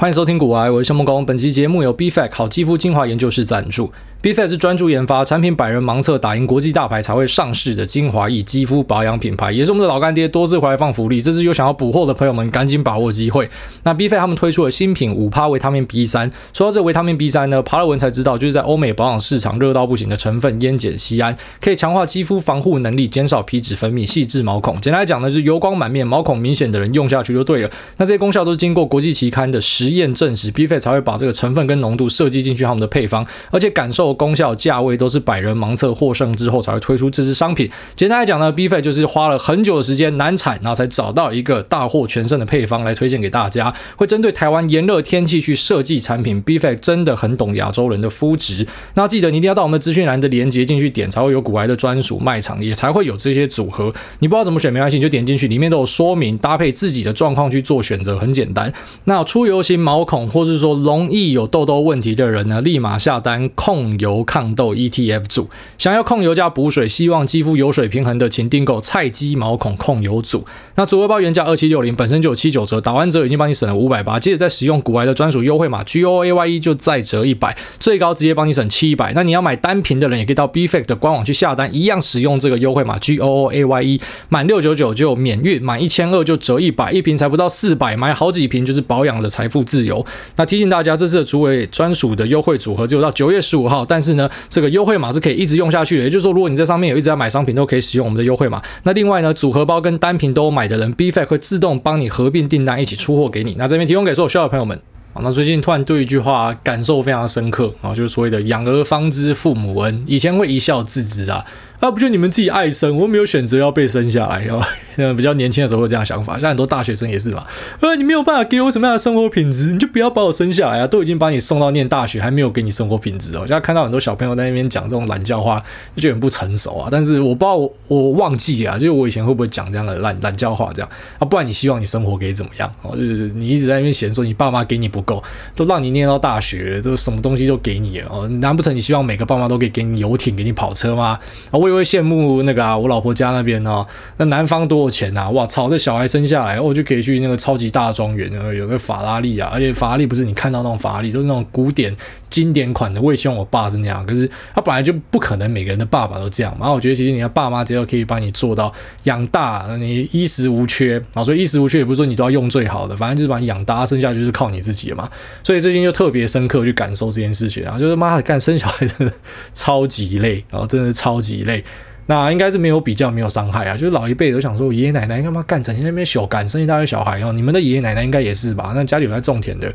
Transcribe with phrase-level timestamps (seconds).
[0.00, 1.26] 欢迎收听古癌，我是谢孟恭。
[1.26, 3.92] 本期节目由 Bfac 好肌肤精华研究室赞助。
[4.22, 10.28] Bfac 是专注研发产品百人盲测打赢国际大牌才会上市的精华液肌肤保养品牌，也是我们的老干爹。
[10.28, 13.48] 多次回来放福利，这次有想要补货的朋友们赶紧把握机会。
[13.82, 16.30] 那 Bfac 他们推出了新品五趴维他命 B 三。
[16.52, 24.78] 说到这维他命 B 三呢，爬了文才知道，就是在欧美保养市场热到不行的成分烟碱酰胺，可以强化肌肤防护能力，减少皮脂分泌，细致毛孔。
[24.82, 27.70] 简单来讲呢，就是油光满面、毛孔明显的人用下去就对了。
[27.96, 30.78] 那这些功效都是经过国际期刊的实验证实，B.F.
[30.78, 37.70] 才会把这个成分跟浓度设计进去他们的配方，而且感受、功效、价位都是百人盲测获胜之后才会推出这支商品。
[37.96, 43.74] 简单来讲呢，B-Fact 就是花了很久的时间难产，然后才找到一个大获全胜的配方来推荐给大家。
[43.96, 48.66] 会针对台湾炎热天气去设计产品，B-Fact 真的很懂亚洲人的肤质。
[48.94, 53.92] 那记得你一定要到我们的资讯栏的链接进去点，才会有古癌的专属卖场，也才会有这些组合。
[54.20, 58.70] 你不知道怎么选没关系，你就点进去，里面都有说明，搭配自己的状况去做选择，很简单。
[59.04, 65.50] 那出游型毛孔，或是说容易有痘痘问题的人呢，立马下单控油抗痘 ETF 组。
[65.78, 70.44] 想要控油加补水，希望肌肤油水平衡的，请订购菜鸡毛孔控油组。
[70.76, 74.20] 那组合包原价二七六零，本身就有七九折，打完折已经帮你省了五百八。
[74.20, 79.12] 接着再使用股癌的专属优惠码 G O A Y E 就再折一百，最高直接帮你省七百。
[79.14, 90.04] 那你要买单瓶的人，也可以到 B-Fact 的官网去下单，一样使用这个优惠码 G O O A Y E，满六九九就免运，满一千二就折一百，一瓶才不到四百，买好几瓶就是保养的财富自由。
[90.34, 96.02] 那提醒大家，这次的主委专属的优惠组合只有到九月十五号，但是呢，这个优惠码是可以一直用下去的。
[96.02, 98.60] 也就是说，如果你在上面有一直在买商品，都可以使用我们的优惠码。
[98.82, 103.54] 那另外呢，组合包跟单品都买的人，BFAC 会自动帮你合并订单，一起出货给你。
[103.56, 104.76] 那这边提供给所有需要的朋友们。
[105.12, 111.44] 好，那最近突然对一句话感受非常深刻啊，就是所谓的“养儿方知父母恩”，以前会一笑置之啊。
[111.80, 114.62] 啊，不就你们自己爱生，我没有选择要被生下来，哦，
[115.16, 117.46] 比较年轻的时候会这样想法，像很多大学生也是吧。
[117.80, 120.86] 呃，你没有办法给我什么样的生活品质，你就不要把我生下来啊！
[120.86, 123.40] 都已经把你送到念大学，还没有给你生活品质哦。
[123.40, 125.58] 现在看到很多小朋友在那边讲这种懒教话，
[125.96, 126.88] 就觉得很不成熟啊。
[126.92, 131.24] 但是我不知道我，我忘记啊，就是我以前会不会讲这样的懒懒教话这样啊？
[131.24, 132.70] 不然你希望你生活可以怎么样？
[132.82, 135.22] 哦，就是你一直在那边嫌说你爸妈给你不够，
[135.54, 138.28] 都让你念到大学，都什么东西都给你哦。
[138.28, 141.18] 难不成你希望每个爸妈都可以给你游艇、给你跑车吗？
[141.50, 142.52] 啊，我就会羡慕那。
[142.52, 143.86] 个啊，我老婆家那边哦，
[144.16, 145.30] 那男方多有钱呐？
[145.30, 151.96] 哇操，这小孩生下来，我就可以去那个超级大庄园，有个法拉利啊，而且法拉利不是你看到那种法拉利，都是那种古典
[152.30, 153.02] 经典款的。
[153.02, 156.60] 我也希望我爸是那样，可是他本来就不可能每个人的爸爸都这样嘛。
[156.60, 165.10] 然后我觉得其实你的爸妈只要可以帮你做到养大，你衣食无缺啊，所以衣食无缺也不是说你都要用最好的，反正就是把你养大，生下就是靠你自己嘛。
[165.42, 169.12] 所以最近就特别深刻去感受这件事情然后，就是妈的干生小孩真的
[169.52, 171.64] 超级累，然后真的是超级累。
[172.06, 173.76] 那应该是没有比较，没有伤害啊。
[173.76, 177.32] 就是老一辈都想说，爷爷奶奶干嘛干，整天那边小干，生一大堆小孩哦。
[177.32, 178.72] 你们的爷爷奶奶应该也是吧？
[178.74, 179.72] 那家里有在种田的，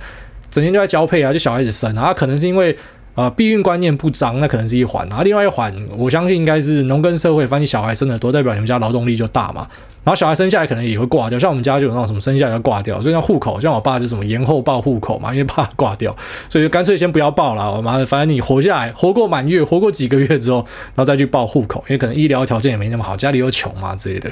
[0.49, 2.13] 整天就在交配啊，就小孩子生啊。
[2.13, 2.75] 可能是因为
[3.15, 5.23] 呃避孕观念不彰，那可能是一环啊。
[5.23, 9.67] 另外一环，我相信应该是农耕社会，反正小孩生的多，代表你们家劳动力就大嘛。
[10.05, 16.15] 然后小孩生下来可能也会挂掉，像我们家就有那种什么生下来要挂掉，所以像户口，像我爸就什么延后报户口嘛，因为怕挂掉，
[16.47, 17.73] 所以就干脆先不要报了。
[17.75, 20.57] 我妈的，反正你活下来，活过满月，活过几个月之后，
[20.93, 24.29] 然后再去报户口，因为可能医疗条件也没那么好，家里又穷嘛之类的。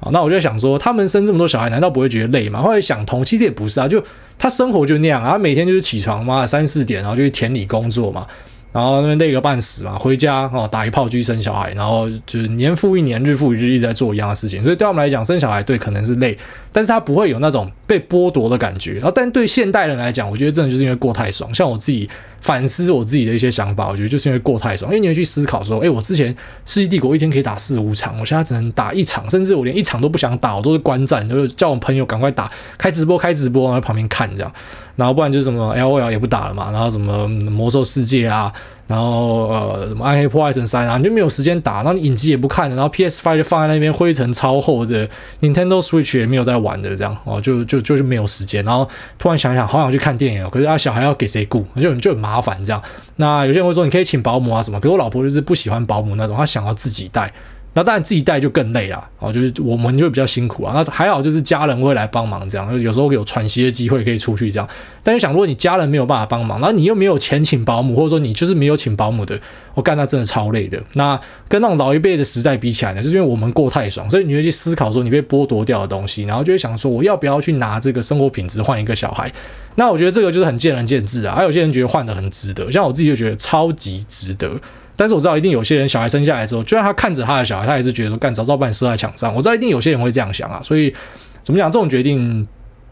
[0.00, 2.60] 啊，那我就想说，他们生这么多小孩，难道不会觉得累吗？
[2.60, 4.02] 后来想通，其实也不是啊，就
[4.38, 8.26] 他生活就那样啊，每天就是起床嘛，三四点，然后就去田里工作嘛。
[8.74, 16.36] 然后那边累个半死嘛，回家哦打一炮就生小孩，然后就是年复一年，日复一日一直在做一样的事情，所以对他们来讲，生小孩对可能是累，
[16.72, 18.94] 但是他不会有那种被剥夺的感觉。
[18.94, 21.54] 然后，但对现代人来讲，我觉得真的就是因为过太爽。
[21.54, 24.90] 像我自己反思我自己的一些想法，我觉得就是因为过太爽。
[24.90, 26.34] 因为你会去思考说，哎，我之前
[26.66, 34.52] 世纪帝国一天可以打四五场，我现在只能打一场，甚至我连一场都不想打，我都是观战，就是叫我朋友赶快打，开直播开直播，然后在旁边看这样。
[34.96, 38.52] 然后不然就是什么 LOL 也不打了嘛，然后什么魔兽世界啊，
[38.86, 45.08] 然后呃什么暗黑破坏神三啊，你就没有时间打，然后你影集也不看，然后 P S Five 就放在那边灰尘超厚的
[45.40, 48.64] ，Nintendo Switch 也没有在玩的这样哦，就就就是没有时间。
[48.64, 48.88] 然后
[49.18, 52.82] 突然想想，好想去看电影，可是啊小孩要给谁顾，就就很麻烦这样。
[53.16, 57.30] 那有些人会说你可以请保姆啊什么，可是我老婆就是不喜欢保姆那种，她想要自己带。
[57.74, 60.72] 那当然自己带就更累了哦，就是我们就比较辛苦啊。
[60.74, 64.68] 那还好就是家人会来帮忙，这样有时候有喘息的机会可以出去这样。
[65.02, 69.38] 但是想，如果你家人没有办法帮忙，然后你又没有钱请保姆，或者说你就是没有请保姆的，
[69.74, 70.80] 我干那真的超累的。
[70.92, 71.18] 那
[71.48, 79.30] 跟那种老一辈的时代比起来呢，就是因为我们过太爽，所以你会去思考说你被剥夺掉的东西，然后就会想说我要不要去拿这个生活品质换一个小孩？
[79.74, 81.34] 那我觉得这个就是很见仁见智啊。
[81.34, 84.52] 还有些人觉得换得很值得，像我自己就觉得超级值得。
[84.96, 89.34] 但是我知道，一定有些人小孩生下来之后，就算他看着他的小孩，他也是觉得说干早知道把你射在墙上。
[89.34, 90.94] 我知道一定有些人会这样想啊，所以
[91.42, 92.46] 怎么讲，这种决定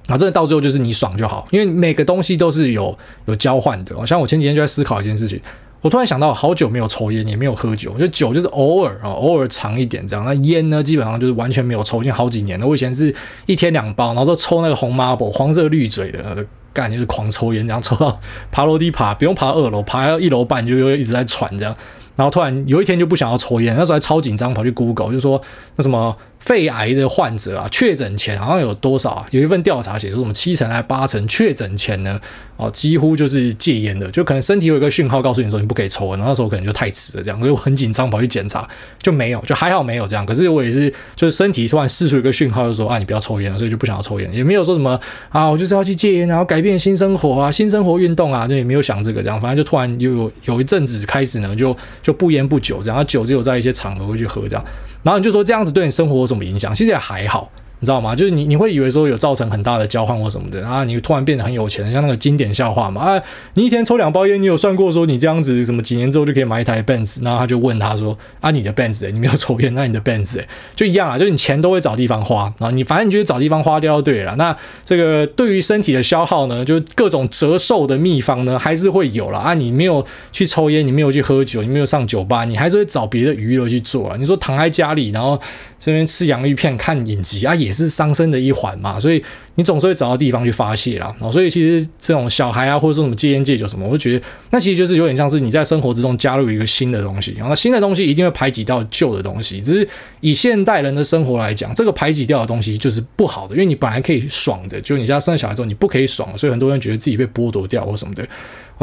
[0.08, 2.96] 啊，真的到最后就是你爽就好，因为每个东西都是有
[3.26, 4.06] 有交换的。
[4.06, 5.40] 像我前几天就在思考一件事情，
[5.80, 10.24] 我突然想到，好久没有抽烟，也没有喝酒，就酒就是偶尔啊，偶尔尝一点这样。
[10.24, 12.66] 那烟呢，基本上就是完全没有抽，已经好几年了。
[12.66, 13.14] 我以前是
[13.46, 18.20] 一天两包，然后都抽那个红 marble 黄色绿嘴的，干就是狂抽烟，这样抽到
[18.50, 21.76] 爬楼梯爬，不用爬二楼，爬到一楼半就又一直在喘这样。
[22.16, 25.40] 然后突然有一天就不想要抽烟，那时候还超紧张，跑去 Google 就说
[25.76, 26.16] 那什么。
[26.42, 29.26] 肺癌的患者啊，确诊前好像有多少啊？
[29.30, 32.20] 有一份调查写说，什么七成还八成确诊前呢？
[32.56, 36.16] 哦，几乎就是戒烟的，就可能身体有一个讯号告诉你说你不可以抽了。
[36.16, 38.68] 然后那时候可能就太迟了，这样，所以我很紧张，跑去检查
[39.00, 40.26] 就没有，就还好没有这样。
[40.26, 44.98] 可是我也是，就是身体突然释出一个讯号，就说啊，你不要抽烟了，所以就不想要抽烟，也没有说什么
[45.28, 49.40] 啊，我就是要去戒烟，然后改变新生活啊，新生活运动啊，就也没有想这个这样。
[49.40, 54.64] 反正就突然有有一阵子开始呢，就就不烟不酒这样，酒只有在一些场合会去喝这样。
[55.02, 56.74] 然后你就说这样子对你生活什么影响？
[56.74, 57.50] 其实也还好。
[57.80, 58.14] 你知道吗？
[58.14, 63.22] 就是你你会以为说有造成很大的交换或什么的啊，你突然变得很有钱，像那个经典笑话嘛啊，
[63.54, 67.24] 你一天抽两包烟，你有算过说你这样子什么几年之后就可以买一台 Benz？
[67.24, 70.40] 然后他就问他说啊，你的 Benz、你没有抽烟，那你的 Benz、
[70.76, 74.36] 就一样啊，就是你钱都会找地方花啊，你反正你觉得找地方花掉就对了。
[74.36, 79.54] 那这个对于身体的消耗呢，就各种折寿的秘方呢，还是会有了啊。
[79.54, 84.16] 你没有去抽烟，你没有去喝酒，你没有上酒吧，你还是会找别的娱乐去做啊。
[84.16, 85.36] 你说躺在家里，然后
[85.84, 89.20] 这边吃洋芋片看影集啊，也是伤身的一环嘛，所以
[89.56, 91.12] 你总是会找到地方去发泄啦。
[91.18, 99.60] 哦，所以其实这种小孩啊，或者说什么戒烟戒酒什么，我就觉得那其实就是有点像是你在生活之中加入一个新的东西，然后新的东西一定会排挤掉旧的东西。
[99.60, 99.88] 只是
[100.20, 108.24] 以现代人的生活来讲，这个排挤掉的东西就是不好的，因为你本来可以爽的，就你家生了小孩之后你不可以爽，所以很多人觉得自己被剥夺掉或什么的。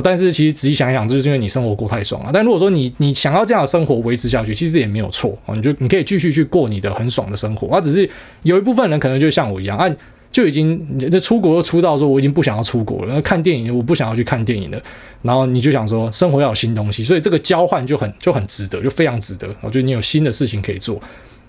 [0.04, 2.32] 但是其实仔细想一想，就是因为你生活过太爽了。
[2.34, 7.68] 但如果说你你想要这样的生活维持下去，其实也没有错啊，你就你可以继续去过你的很爽的生活。
[7.68, 8.10] 啊，只是
[8.44, 9.90] 有一部分人可能就像我一样啊，
[10.32, 14.82] 就已经那出国又出道说我已经不想要出国了，看电影我不想要去看电影了。
[15.22, 19.48] 然后你就想说生活要有新东西，所以这个交换就很就很值得，就非常值得。
[19.62, 21.02] 我觉得你有新的事情可以做。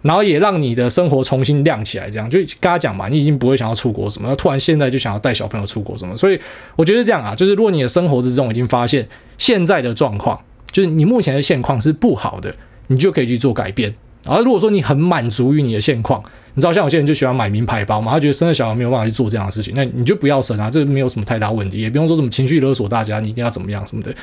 [0.03, 6.41] 然后也让你的生活重新亮起来，这样就跟他讲嘛，你已经不会想要出国什么，突然现在就想要带小朋友出国什么，所以
[6.77, 9.07] 我觉得这样啊，就是如果你的生活之中已经发现
[9.37, 10.41] 现在的状况，
[10.73, 12.55] 就是你目前的现况是不好的，
[12.87, 13.95] 你就可以去做改变。
[14.25, 16.23] 然后如果说你很满足于你的现况，
[16.55, 24.15] 你知道像有些人就喜欢买名牌包嘛，他觉得生了小孩没有办法去做这样的事情，那你就不要生啊，这没有什么太大问题，也不用说什么情绪勒索大家，你一定要怎么样什么的。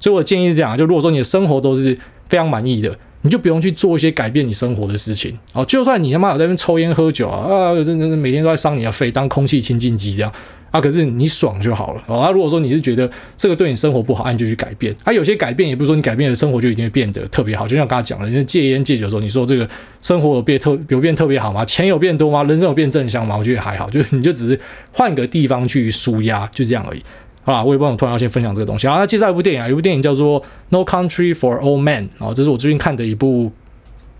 [0.00, 1.98] 所以我的建议是这样，就如果说你的生活都是
[2.28, 2.96] 非常满意的。
[3.26, 5.64] 你就不用去做一些改变你生活的事情哦。
[5.64, 10.32] 就算你他妈有在那边抽烟喝酒啊啊，真的每天都在伤你的肺，当空气清净机这样
[10.70, 10.80] 啊。
[10.80, 12.20] 可是你爽就好了哦。
[12.20, 14.94] 啊，如果说你是觉得这个对你生活不好，那你就去改变。
[15.02, 17.66] 啊，有些改变也不是说你改变了生活就一定会变得特别好。
[17.66, 19.68] 就像刚才讲的，你戒烟戒酒的时候，你说这个
[20.00, 21.64] 生活有变特有变特别好吗？
[21.64, 22.44] 钱有变多吗？
[22.44, 23.36] 人生有变正向吗？
[23.36, 24.60] 我觉得还好，就是你就只是
[24.92, 27.02] 换个地方去舒压，就这样而已。
[27.46, 28.88] 好啦，我也不知道我突然要先分享这个东西。
[28.88, 33.52] 然后他介绍一部电影啊，一部电影叫做《No Country for Old Men》啊，这是我最近看的一部。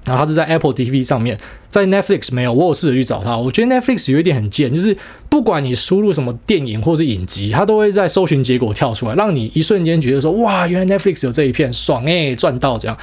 [0.04, 1.36] 然后它是在 Apple TV 上面，
[1.68, 2.52] 在 Netflix 没有。
[2.52, 4.96] 我有试着去找它，我觉得 Netflix 有一点很贱，就是
[5.28, 12.96] 不管你输入什么电影或是影集，它都会在搜寻结果跳出来，让你一瞬间觉得说，哇，原来 Netflix 有这一片，爽诶，赚到这样。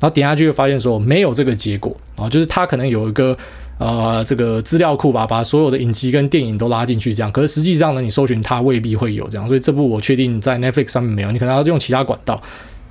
[0.00, 3.38] 然后点下去就发现说没有这个结果啊，就是它可能有一个
[3.78, 7.32] 呃这个资料库吧，把所有的影集跟电影都拉进去这样。
[7.32, 12.42] 可是实际上呢，你搜寻它未必会有这样，所以这部我确定在 Netflix 上面没有，你可能要用其他管道，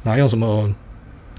[0.04, 0.74] 然后用什么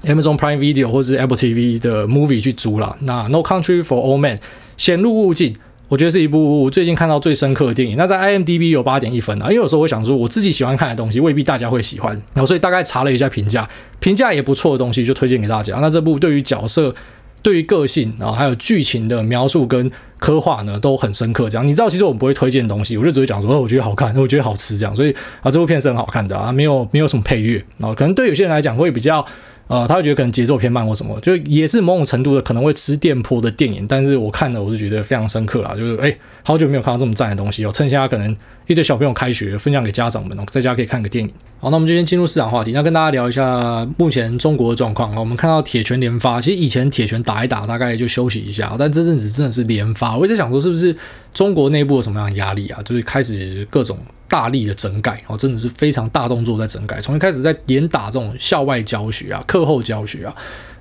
[0.03, 2.95] ？Amazon Prime Video 或者是 Apple TV 的 Movie 去租了。
[3.01, 4.39] 那 No Country for Old Men
[4.77, 5.57] 显露勿近，
[5.89, 7.97] 我觉得是一部最近看到最深刻的电影。
[7.97, 13.67] 那在 IMDB 有八点一分啊，因为有时候我想说我自己喜欢看的东西未必大家会喜欢，然后所以大概查了一下评价，
[13.99, 15.79] 评价也不错的东西就推荐给大家。
[15.81, 16.95] 那这部对于角色、
[17.41, 21.49] 对于个性啊，还有剧情的描述跟刻画呢都很深刻。
[21.49, 24.95] 这样你知道，其实我们不会推荐东西，我就只会讲说，哦，我觉得好看，我觉得好吃这样。
[24.95, 29.25] 所以啊，这部片是很好看的啊，没有 没有什么配乐啊，可能对有些人来讲会比较。
[29.69, 38.35] 呃，他会觉得可能节奏偏慢或什么，就也是某种程度的可能会吃电波的电影，但是我看了我是觉得非常深刻啦，就是哎，好久没有看到这么赞的东西哦，趁现在可能
[38.69, 41.33] 一堆小朋友开学，分享给家长们哦，在家可以看个电影。
[41.59, 45.19] 好，那我们就先进入市场话题，那跟大家聊一下目前中国的状况啊。
[45.19, 50.95] 我们看到铁拳连发，其实以前铁拳打一打大概就休息一下，但这阵子真的是连发，我一直想说是不是
[51.33, 52.79] 中国内部有什么样的压力啊？
[52.83, 53.97] 就是开始各种。
[54.29, 57.01] 大力的整改哦，真的是非常大动作在整改。
[57.01, 60.35] 从一开始在严打这种校外教学啊、课后教学啊，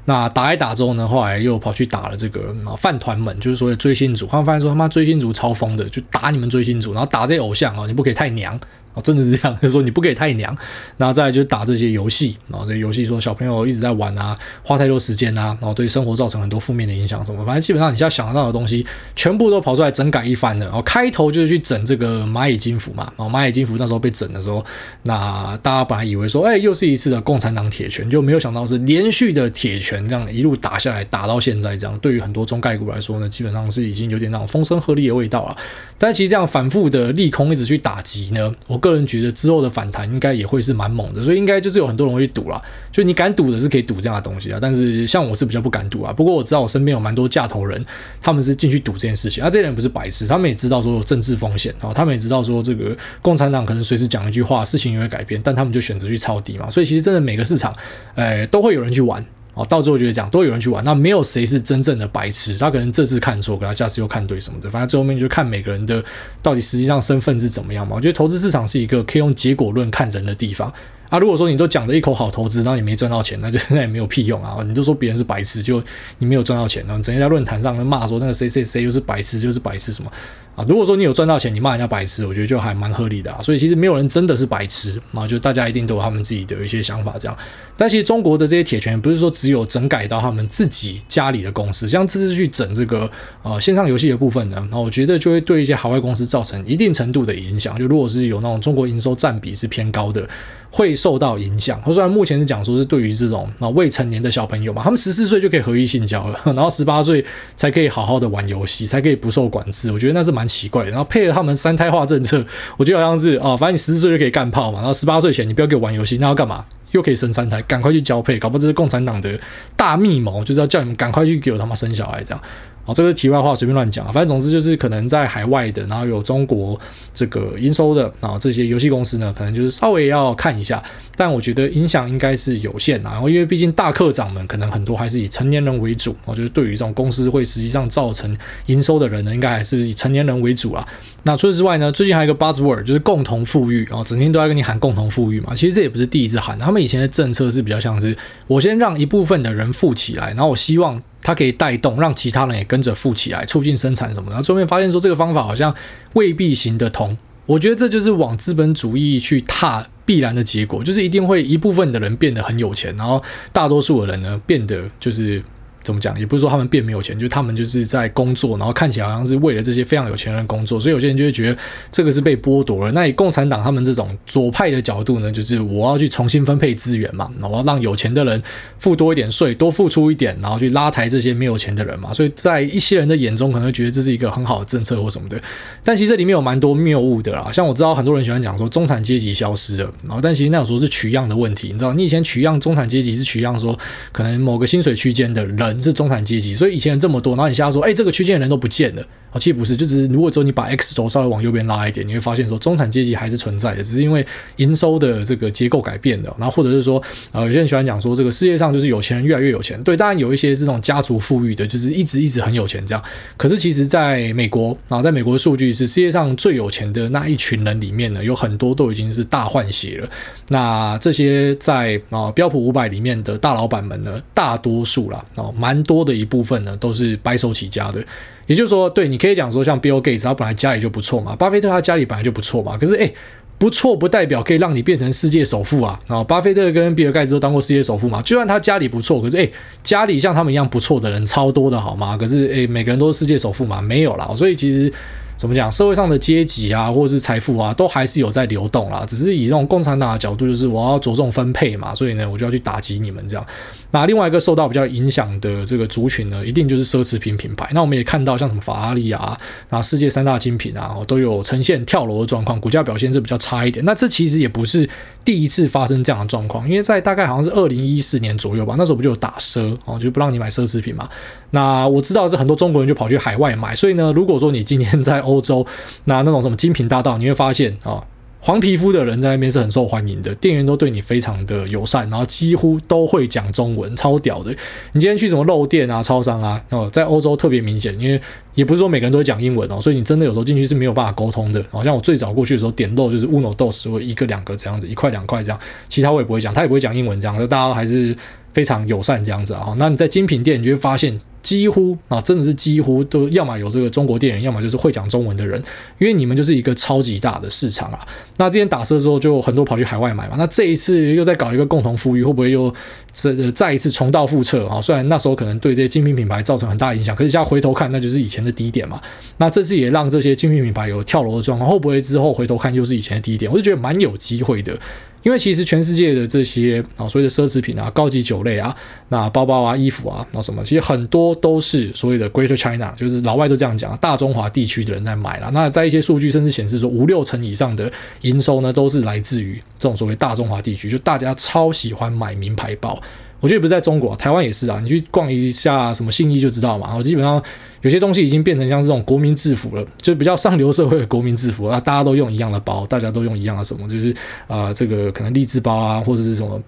[0.09, 4.27] 那打一打之后呢，后来又跑去打了这个饭团们，就是说追星族。
[4.27, 8.59] 他们发现说他妈追星族超疯的，就打你们追星族，然后打这些偶像啊，你不可以太娘
[9.01, 10.57] 真的是这样， 就是说你不可以太娘。
[10.97, 20.67] 然后再就打这些游戏，然后这些游戏说小朋友一直在玩啊，花太多时间啊，然后对生活造成很多负面的影响什么，反正基本上你现在想得到的东西，全部都跑出来整改一番了。
[20.67, 24.65] 然后开头就是去整这个蚂蚁金服嘛，然后蚂蚁金服那时候被整的时候，
[25.05, 35.57] 那大家本来以为说，哎，又是一次的共产党铁拳，就没有想到是连续的铁拳这样一路打下来，打到现在这样，对于很多中概股来说呢，基本上是已经有点那种风声鹤唳的味道了。
[35.99, 42.61] 但其实这样反复的利空一直去打击呢，我个个人觉得之后的反弹应该也会是蛮猛的，所以应该就是有很多人会去赌了。
[42.91, 46.13] 就你敢赌的是可以赌这样的东西啊，但是像我是比较不敢赌啊。
[46.13, 47.85] 不过我知道我身边有蛮多架头人，
[48.21, 49.43] 他们是进去赌这件事情。
[49.43, 56.71] 啊，这些人不是白痴，他们也知道说有政治风险啊，他们也知道说这个共产党可能随时讲一句话，事情也会改变，但他们就选择去抄底嘛。
[56.71, 57.75] 所以其实真的每个市场，
[58.15, 59.25] 哎，都会有人去玩。
[59.59, 62.57] 哦，到最后觉得讲都有人去玩，那没有谁是真正的白痴。
[62.57, 64.71] 他可能这次看错，可他下次又看对什么的。
[64.71, 66.03] 反正最后面就看每个人的
[66.41, 67.97] 到底实际上身份是怎么样嘛。
[67.97, 70.73] 我觉得投资市场是一个可以用结果论看人的地方
[71.11, 71.19] 啊。
[71.19, 74.57] 如果说你都讲的一口好投资，然后你没赚到钱，那就 那也没有屁用啊。
[74.65, 75.83] 你都说别人是白痴，就
[76.19, 80.11] 你没有赚到钱，然后整天在论坛上骂说那个谁谁谁又是白痴，又是白痴什么。
[80.59, 83.41] 啊，如果说你有赚到钱，你骂人家白痴，我觉得就还蛮合理的啊。
[83.41, 87.39] 所以其实没有人真的是白痴啊，就大家一定都有他们自己的一些想法这样。
[87.77, 93.09] 但其实中国的这些铁拳不是说只有整改到他们自己家里的公司，像这次去整这个
[93.45, 97.79] 呃线上游戏的部分呢，那我觉得就会对一些海外公司造成一定程度的影响。
[97.79, 100.29] 就如果是有那种中国营收占比是偏高的。
[100.71, 101.83] 会受到影响。
[101.87, 107.25] 虽然目前是讲说是对于这种啊未成年的小朋友嘛，他们十四岁就可以合意性交了，然后十八岁
[107.57, 109.91] 才可以好好的玩游戏，才可以不受管制。
[109.91, 110.85] 我觉得那是蛮奇怪。
[110.87, 112.45] 然后配合他们三胎化政策，
[112.79, 116.65] 我觉得好像是啊，反正你十四岁就可以干炮嘛，然后十八岁前你不要给我玩游戏，那要干嘛？
[116.93, 119.39] 又可以生三胎，赶快去交配，搞不好这是共产党的
[119.77, 122.43] 大密谋，就是要叫你们赶快去给我他妈生小孩这样。
[122.89, 126.81] 好，这个题外话随便乱讲，反正总之就是可能在海外的，然后有中国
[127.13, 130.83] 这个营收的，然后这些游戏公司呢，可能就是稍微要看一下，
[131.15, 140.89] 但我觉得影响应该是有限的，然后因为毕竟大课长们可能很多还是以成年人为主，我觉得对于这种公司会实际上造成营收的人呢，应该还是以成年人为主啊。
[141.25, 148.17] 那除此之外呢，最近还有一个 buzzword 就是共同富裕啊，整天都在跟你喊共同富裕嘛，其实这也不是第一次喊，他们以前的政策是比较像是
[148.47, 150.99] 我先让一部分的人富起来，然后我希望。
[151.29, 154.31] 它可以带动，让其他人也跟着富起来，促进生产什么的。
[154.31, 155.75] 然后最后面发现说，这个方法好像
[156.15, 157.15] 未必行得通。
[157.45, 165.43] 我觉得这就是往资本主义去踏必然的结果，就是一定会一部分的人变得很有钱，然后大多数的人呢变得就是。
[165.89, 166.21] 怎么讲？
[166.21, 171.57] 也不是说他们变没有钱，就他们就是在工作，然后看起来好像是为了这些非常有钱人工作，所以有些人就会觉得
[171.91, 172.93] 这个是被剥夺了。
[172.93, 178.43] 那以共产党他们这种左派的角度呢，就是我要去重新分配资源嘛，我要让有钱的人
[178.79, 182.13] 付多一点税，多付出一点，然后去拉抬这些没有钱的人嘛。
[182.13, 185.41] 所以在一些人的眼中，可能会觉得这是一个很好的政策或什么的。
[185.83, 187.51] 但其实这里面有蛮多谬误的啦。
[187.51, 191.69] 像我知道很多人喜欢讲说中产阶级消失了，然后但其实那有时候是取样的问题。
[191.73, 193.79] 你知道，你以前取样中产阶级是取样说
[194.13, 195.78] 可能某个薪水区间的人。
[195.83, 199.07] 是中产阶级，所以以前人这么多，然后你现在说，哎，这个区间的人都不见了。
[199.39, 204.27] 啊，其实不是，就是如果说你把 X 轴稍微往右边拉一点，你会发现说中产阶级还是存在的，只是因为
[204.57, 206.35] 营收的这个结构改变了。
[206.39, 209.81] 然后或者是说，呃，有些人喜欢讲说，这个世界上就是有钱人越来越有钱。
[209.85, 213.03] 对，当然有一些这种家族富裕的，就是一直一直很有钱这样。
[213.37, 220.11] 可是其实在美国，然后在美国的数据是世界上最有钱的那一群人里面呢，有很多都已经是大换血了。
[220.49, 228.03] 那这些在啊标普五百里面的大老板们呢，大多数啦，哦，蛮多的一部分呢，都是白手起家的。
[228.49, 232.77] 也就是说，对，你可以讲说，像 Bill Gates，他本来家里就不错嘛，巴菲特他家里本来就不错嘛。
[232.77, 233.15] 可是，诶，
[233.59, 236.01] 不错不代表可以让你变成世界首富啊。
[236.07, 238.23] 然后，巴菲特跟比尔盖茨都当过世界首富嘛。
[238.23, 239.53] 就算他家里不错，可是，诶，
[239.83, 242.17] 家里像他们一样不错的人超多的好吗？
[242.17, 243.83] 可是，诶，每个人都是世界首富嘛？
[243.83, 244.31] 没有啦。
[244.35, 244.91] 所以，其实
[245.37, 249.05] 怎么讲，社会上的阶级啊，或者是财富啊，都还是有在流动啦。
[249.07, 253.47] 只是以这种共产党的角度，就是我要着重分配嘛，所以呢，我就要去打击你们这样。
[253.91, 257.69] 那另外一个受到比较影响的这个族群呢，一定就是奢侈品品牌。
[257.73, 259.39] 那我们也看到，像什么法拉利啊，
[259.71, 263.85] 那世界三大精品啊，都有呈现跳楼的状况，股价表现是比较差一点。
[263.85, 264.89] 那这其实也不是
[265.25, 271.09] 第一次发生这样的状况，因为在大概好像是二零一四年左右吧，那时候不就有打奢哦，就不让你买奢侈品嘛。
[271.53, 275.67] 那我知道是很多中国人就跑去海外买，所以呢，如果说你今天在欧洲，
[276.05, 277.93] 那那种什么精品大道，你会发现啊。
[277.93, 278.05] 哦
[278.49, 284.51] 黄皮肤的人在那边是很受欢迎的，店员都对你非常的友善，然后几乎都会讲中文，超屌的。
[284.93, 288.19] 你今天去什么肉店啊、超商啊，哦，在欧洲特别明显，因为
[288.55, 291.63] 也不是说每个人都会讲英文哦，所以你真的有时候进去是没有办法沟通的。
[291.71, 298.17] 好像我最早过去的时候点肉就是 uno dos 或一个两个这样子，一块两块这样，其他我也不会讲，他也不会讲英文这样，大家还是
[298.53, 299.75] 非常友善这样子啊。
[299.79, 301.21] 那你在精品店，你就会发现。
[301.41, 305.59] 几乎啊，真的是几乎都要么有这个中国店员，要么就是会讲中文的人，
[305.99, 308.07] 因为你们就是一个超级大的市场啊。
[308.37, 310.35] 那之前打折之后，就很多跑去海外买嘛。
[310.37, 312.75] 那这一次又在搞一个共同富裕，会不会又
[313.13, 314.79] 这再一次重蹈覆辙啊？
[314.81, 319.01] 虽然那时候可能对这些精品品牌造成很大影响，可是现在回头看，那就是以前的低点嘛。
[319.39, 323.51] 那这次也让这些精品品牌有跳楼的状况，会不会之后回头看又是以前的低点？
[323.51, 324.77] 我就觉得蛮有机会的。
[325.23, 328.75] 因为其实全世界的这些啊，所谓的奢侈品啊、高级酒类啊、
[329.09, 335.51] 那包包啊、衣服啊，那什么，其实很多都是所谓的 Greater China，就是老外都这样讲，大中华地区的人在买了。
[335.53, 337.91] 那在一些数据甚至显示说，五六成以上的
[338.23, 343.01] 营收呢，都是来自于这种所谓大中华地区，就大家超喜欢买名牌包。
[343.41, 344.81] 我觉得不是在中国，台湾也是啊。
[344.83, 346.95] 你去逛一下什么信义就知道嘛。
[346.97, 347.43] 我基本上
[347.83, 354.15] 有些东西已经变成像这种国民制服了，就比较上流社会的国民制服啊，大家都用一样的包，大家都用一样的什么，就是
[354.47, 356.61] 啊、这个可能励志包啊，或者是什么。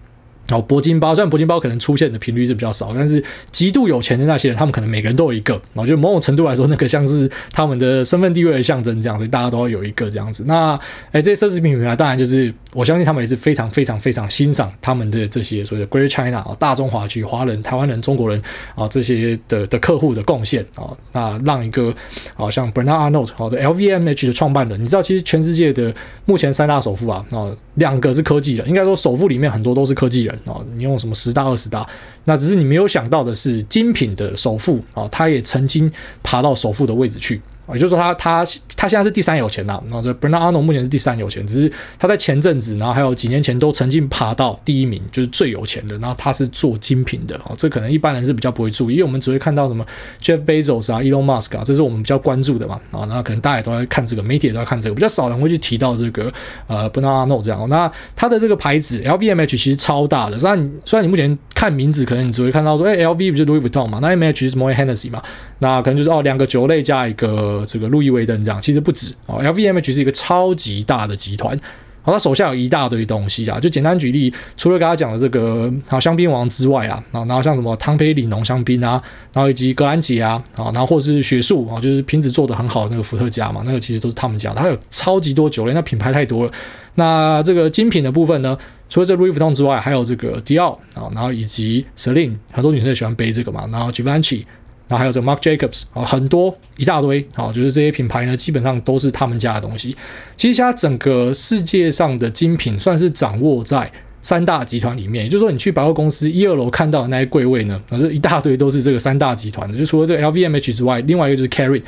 [0.50, 5.52] 然后铂金包，虽然铂金包可能出现的频率是比较少，但是极度有钱的那些人，他们可能每个人都有一个。
[5.73, 10.45] 然后就某种程度来说，那个像是他们的身份地位的象征这样，所以大家都要有一个这样子。
[10.49, 10.78] 那
[11.12, 18.42] 哎，这些奢侈品品牌，当然就是我相信他们也是非常非常非常欣赏他们的这些所谓的 Great China 啊，大中华区华人、台湾人、中国人
[18.75, 21.95] 啊这些的的客户的贡献啊，那让一个
[22.35, 30.39] 啊像 Bernard Arnault 好的 LVMH 的创办人，你知道其实全世界的目前三大首富啊啊两个是科技人，应该说首富里面很多都是科技人。
[30.44, 31.88] 哦，你用什么十大二十大？
[32.25, 35.90] 那只是你没有想到的是，精品的首富啊，他也曾经
[36.23, 37.40] 爬到首富的位置去。
[37.74, 38.44] 也就是说他，他
[38.76, 39.80] 他现在是第三有钱呐。
[39.86, 45.98] 然后这 Bernard Arnault 目前是第三有钱，只是他在前阵子，然后还有几年前都曾经爬到第一名，就是最有钱的。
[45.98, 49.84] 然后他是做精品的哦，这可能一般人是比较不会注意，因为我们只会看到什么
[50.22, 52.80] Jeff Bezos 啊、Elon Musk 啊，这是我们比较关注的嘛。
[52.90, 56.32] 啊，那可能大家也都在看这个，媒体也都在看这个，比较少人会去提到这个
[56.66, 57.68] 呃 Bernard Arnault 这样。
[57.68, 65.22] 那他的这个牌子 LVMH 其实超大的，虽然虽然你目前看名字，可能你只会看到说，哎，LV 不是 Louis Vuitton 嘛，那 MH 是 Moet Hennessy 嘛，
[65.60, 68.42] 那可能就是哦两个酒类加一个这个路易威登。
[68.42, 71.56] 这样其实不止哦，LVMH 是一个超级大的集团，
[72.02, 73.60] 好，他手下有一大堆东西啊。
[73.60, 79.02] 就简单举例，除了刚才讲的这个好香槟王之外啊，然后然后像什么汤培里浓香槟啊，
[79.34, 84.60] 然后以及格兰杰啊，啊，然后或者是雪树啊，就是瓶子做的很好的那个伏特加嘛，那个其实都是他们家的。
[84.60, 86.52] 它有超级多酒类，那品牌太多了。
[86.94, 88.56] 那这个精品的部分呢，
[88.88, 94.44] 除了这 Louis Vuitton 之外，还有这个迪奥啊，然后以及 Celine，很多女生也喜欢背这个嘛，然后 Givenchy。
[94.90, 99.96] 然后还有这个 Marc Jacobs 啊，很多一大堆啊，就是这些品牌呢，基本上都是他们家的东西。
[100.36, 103.88] 其实现在整个世界上的精品算是掌握在
[104.20, 109.78] 三大集团里面，也就是说，你去百货公司一二楼看到的那些柜位呢，啊，这一大堆都是这个三大集团的。
[109.78, 111.80] 就除了这个 LVMH 之外，另外一个就是 Carry。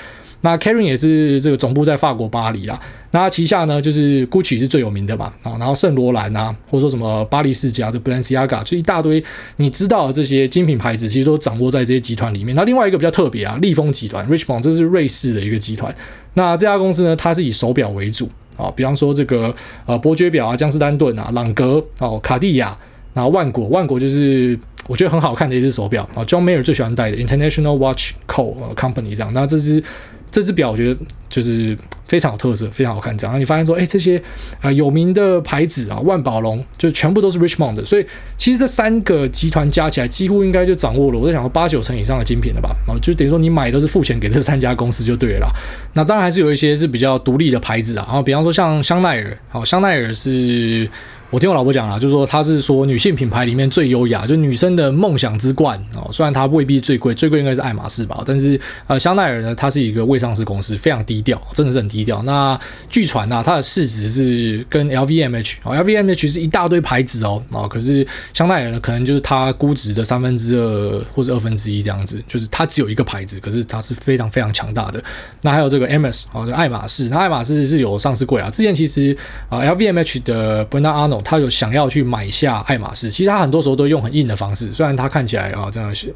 [0.42, 2.78] 那 Kering 也是这个总部在法国巴黎啦。
[3.12, 9.22] 那旗下呢，就是 Gucci 是最有名的嘛，啊，然后圣罗兰啊，或者说什么巴黎世家，这 Balenciaga，就一大堆
[9.56, 12.54] 你知道的这些精品牌子，其实都掌握在这些集团里面。
[12.56, 15.94] 那另外一个比较特别啊，利丰集团 Richemont，这是瑞士的一个集团。
[16.34, 19.54] 那这家公司呢，它是以手表为主啊，比方说这个
[19.86, 22.76] 呃伯爵表啊、江诗丹顿啊、朗格哦、卡地亚，
[23.14, 28.56] 然后万国，万国就是我觉得很好看的一只手表啊，John Mayer 最喜欢戴的 International Watch Co.
[28.74, 29.32] Company 这样。
[29.32, 29.84] 那这支。
[30.32, 31.76] 这只表我觉得就是
[32.08, 33.16] 非常有特色，非常好看。
[33.16, 34.20] 这样，你发现说，哎，这些
[34.60, 38.04] 啊、有名的牌子啊，万宝龙就全部都是 Richmond 的，所以
[38.36, 41.18] 其实这三个集团加起来，几乎应该就掌握了。
[41.18, 42.74] 我在想说，八九成以上的精品了吧？
[42.88, 45.46] 啊，就等于说你买都是付钱给这三家公司就对了。
[45.92, 50.88] 那当然还是有一些是比较独立的牌子啊，然后比方说像香奈儿，好，香奈儿是。
[51.32, 56.06] 我听我老婆讲了，就是说她是说女性品牌里面最优雅，就女生的梦想之冠哦。
[56.12, 58.22] 虽然它未必最贵，最贵应该是爱马仕吧。
[58.26, 62.22] 但是呃，香奈儿呢，它是一个未上市公司，非常低调，真的是很低调。
[62.24, 75.02] 那据传呐，它的市值是跟 LVMH 哦，LVMH 是一大堆牌子哦啊，可是香奈儿呢，可能就是它估值的三分之二或者二分之一这样子，就是它只有一个牌子，可是它是非常非常强大的。
[75.40, 78.50] 那还有这个 e m e s 哦，就爱马仕，那爱马仕是有上市柜啊。
[78.50, 79.16] 之前其实
[79.48, 86.14] 啊，LVMH 的 Bernard Arnault 他有想要去买下爱马仕，其实他很多时候都用很硬的方式，虽然他看起来啊这样是，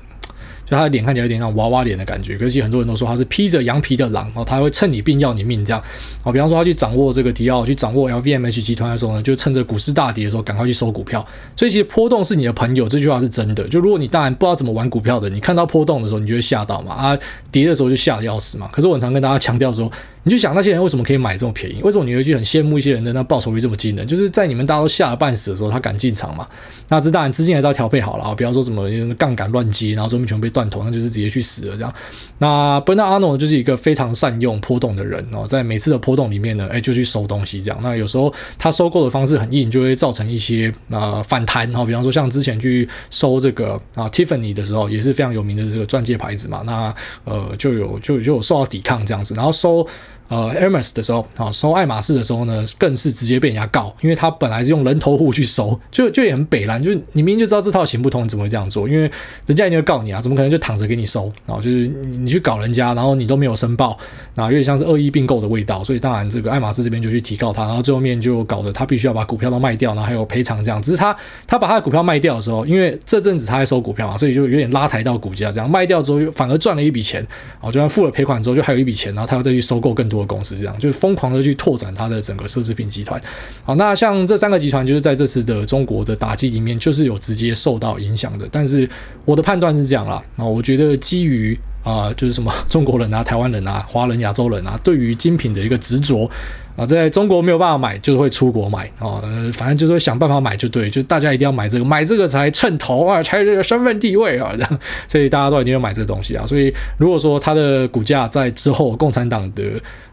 [0.65, 5.83] 就他的脸看起来有点像娃娃脸的感觉，可是其实很多人都说他是披着羊皮的狼哦，他会趁你病要你命这样
[6.25, 6.33] 哦。
[6.33, 11.25] 比方说他去掌握这个迪奥，去掌握 LVMH 集团的时候呢，就趁着股市大跌的时候赶快去收股票。
[11.57, 13.67] 所以其实波动是你的朋友，这句话是真的。
[13.69, 17.19] 就如果你当然不知道怎么玩股票的，你看到波动的时候，你就会吓到嘛啊，
[17.53, 18.69] 跌的时候就吓得要死嘛。
[18.73, 19.91] 可是我很常跟大家强调说。
[20.27, 21.81] 你就想那些人为什么可以买这么便宜？
[21.85, 24.05] 为什么你会去很羡慕一些人的那报酬率这么惊人？
[24.05, 26.49] 就是在你们大家都吓得半死的时候，他敢进场嘛？
[26.89, 31.95] 那这当然资金还是要调配好了啊，不要说什么杠杆乱接，然后后面全部被断头，那就是直接去死了这样。
[32.39, 37.79] 那 Bernard Arnault 就是一个非常善用波动的人哦，在每次的波动里面呢，哎，就去收东西这样。
[37.81, 41.85] 那有时候他收购的方式很硬，就会造成一些呃反弹哈。
[41.85, 49.87] 比方说像之前去收这个啊 Tiffany 的时候，也是非常有名的这个钻戒牌子嘛，那呃就有就就有受到抵抗这样子，然后收。
[50.29, 58.89] 呃，Hermes 的时候啊，收爱马仕的时候呢，更是直接被人家告，因为他本来是用人头户去收，就就也很北蓝，就是你明明就知道这套行不通，你怎么会这样做？
[58.89, 59.11] 因为
[59.47, 61.33] 人家一定会告你啊，怎么可能就躺着给你收？
[61.47, 63.97] 然后就是你去搞人家，然后你都没有申报，
[64.35, 70.81] 那有点像是恶意并购的味道，所以当然这个爱马仕这边就去提告他，然后最后面就搞得他必须要把股票都卖掉，然后还有赔偿这样。
[70.83, 77.25] 只是他他把他的股票卖掉的时候，因为这阵子他在收股票嘛，所以就有点拉抬到股价，这样卖掉之后又反而赚了一笔钱，
[77.61, 80.97] 啊，就算付了赔款之后，就还有一笔钱，然后他要再去收购更多的公司，这样就是。
[80.97, 83.21] 疯狂的去拓展它的整个奢侈品集团，
[83.63, 88.49] 好，那像这三个集团就是在这次的中国的打击里面，就是有直接受到影响的。
[88.51, 88.89] 但是
[89.27, 96.29] 我的判断是这样啦，啊，我觉得基于啊，就是什么中国人啊、台湾人啊、华人、亚洲人啊，对于精品的一个执着。
[96.77, 106.47] 啊，在中国没有办法买，就会出国买啊，呃，反正就是想办法买就对，就大家一定要买这个，买这个才称头啊，才这个身份地位啊，这样，所以大家都一定要买这个东西啊。
[106.47, 109.63] 所以如果说它的股价在之后共产党的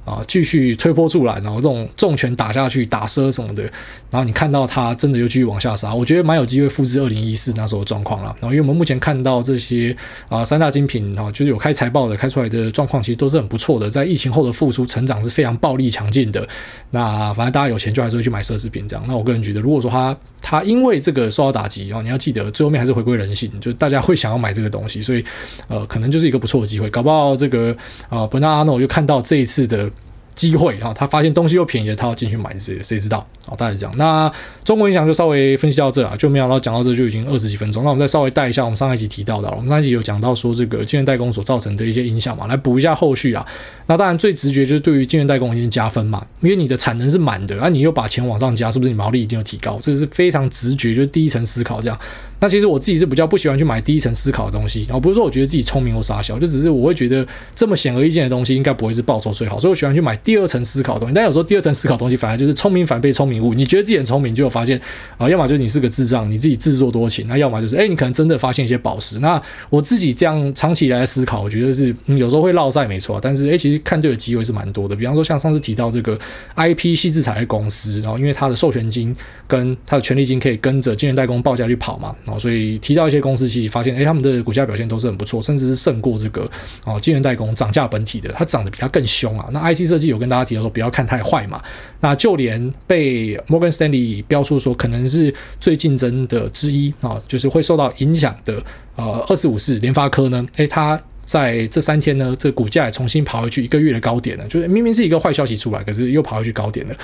[0.05, 3.63] 啊继续推波助澜，然后这种重拳打下去打奢什么的，
[4.09, 8.35] 然后你看到它真的又继续往下杀，我觉得蛮有机会复制二零一四那时候的状况了。
[8.39, 9.95] 然后因为我们目前看到这些
[10.29, 16.47] 啊三大精品啊，就是有开财报的开出来的状况，其实都是很不错的，在疫情后的复苏成长是非常暴力强劲的。
[16.91, 19.05] 那反正大家有钱就还是会去买奢侈品这样。
[19.07, 25.23] 那我个人觉得，如果说他他因为这个受到打击啊，你要记得最后面还是回归人性，就大家会想要买这个东西，所以
[25.67, 26.89] 呃，可能就是一个不错的机会。
[26.89, 27.75] 搞不好这个
[28.09, 29.89] 啊，本纳阿诺又看到这一次的。
[30.35, 33.25] 机会哈，他发现东西又便宜，他要进去买这些，谁知道？
[33.45, 33.93] 好，大概是这样。
[33.97, 34.31] 那
[34.63, 37.83] 中国影响就稍微分析到这了，就没想到讲到这就已经二十几分钟。
[37.83, 43.45] 那我们再稍微带一下我们上一集提到的，我们上一集有讲到说这个晶圆代工所造成的一些影响嘛，来补一下后续啊。
[43.87, 49.77] 那当然最直觉就是对于晶圆代工一定加分嘛，因为你的产能是满的，那、啊、你又把钱往上加，是不是你毛利一定要提高？
[49.81, 51.99] 这个是非常直觉，就是第一层思考这样。
[52.43, 57.25] 那其实我自己是比较不喜欢去买第一层思考的东西，然后不是说我觉得自己聪明或傻小，就只是我会觉得
[57.55, 61.15] 这么显而易见的东西应该不会是报酬最好，所以我喜欢去买第二层思考的东西。
[61.15, 64.77] 但有时候第二层思考的东西反而就是聪明反被聪明误，你觉得自己很聪明，就有发现
[65.17, 69.19] 啊，要么就是你是个智障，你自己自作多情；那要么就是哎，你可能真的发现一些宝石。
[69.19, 74.93] 那我自己这样长期以来思考，我觉得是、嗯、有时候会落赛没错，但是哎，其实看对的机会是蛮多的。
[74.93, 76.19] 比方说像上次提到这个
[76.57, 79.15] IP 矽智财的公司，然后因为它的授权金
[79.47, 83.03] 跟它的权利金可以跟着晶圆代工报价去跑嘛，哦所以提到。
[83.03, 86.49] 一些公司其实发现，哎，他们的股价表现都是很不错，甚至是胜过这个
[86.85, 89.47] 哦，晶圆代工涨价本体的，它涨得比它更凶啊。
[89.51, 91.61] 那 IC 设计有跟大家提到说，不要看太坏嘛。
[91.99, 98.63] 那就连被 Morgan Stanley 标出说可能是最竞争的之一啊，就是会受到影响的
[98.95, 106.95] 呃二十五四联发科呢，哎，它在这三天呢，这股价也重新跑回去一个月的高点了，就是明明是一个坏消息出来，可是又跑回去高点了。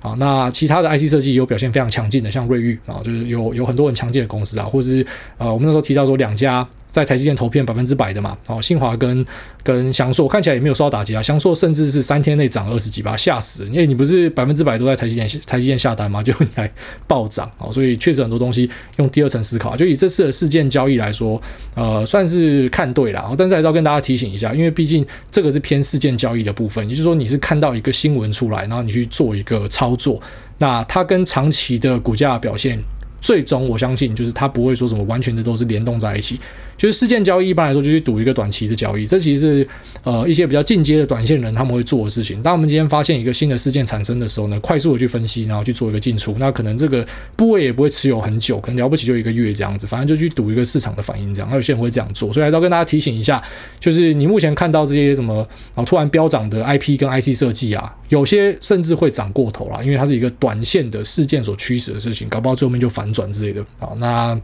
[0.00, 5.04] 好，那其他的 IC 设计有表现非常强劲的，像瑞昱啊，就是有有很多很强劲的公司啊，或者是
[5.38, 6.66] 呃，我们那时候提到说两家。
[6.88, 9.22] 在台积电投片百分之百的嘛，哦，新华跟
[9.62, 13.66] 跟翔硕看起来也没有受到打击啊，翔硕甚至是三天内涨二十几吧，吓死！
[13.66, 16.22] 因为你不是百分之百都在台积电台积电下单吗？
[16.24, 16.72] 就你还
[17.06, 19.76] 暴涨哦，所以确实很多东西用第二层思考。
[19.76, 21.38] 就以这次的事件交易来说，
[21.74, 30.20] 呃，算是看对了，但是还要跟大家提醒一下，因为毕竟这个是偏事件交易的部分，也就是说你是看到一个新闻出来，然后你去做一个操作，
[30.58, 32.78] 那它跟长期的股价表现，
[33.20, 36.40] 最终我相信就是它不会说什么完全的都是联动在一起。
[36.76, 39.68] 就是事件交易，一般来说就去赌一个短期的交易，这其实是
[40.02, 42.42] 呃一些比较进阶的短线人他们会做的事情。
[42.42, 51.48] 当我们今天发现一个新的事件产生的时候呢，快速的去分析，然后去做一个进出，那可能这个部位也不会持有很久，可能了不起就一个月这样子，反正就去赌一个市场的反应这样。
[51.50, 53.42] 那有些人会这样做，所以还是要跟大家提醒一下，
[53.80, 64.38] 就是你目前看到这些什么啊突然飙涨的 IP 跟 IC 设计啊，有些甚至会涨过头啦，因为它是一个短线的事件所驱使的事情，搞不好最后面就反转之类的啊那。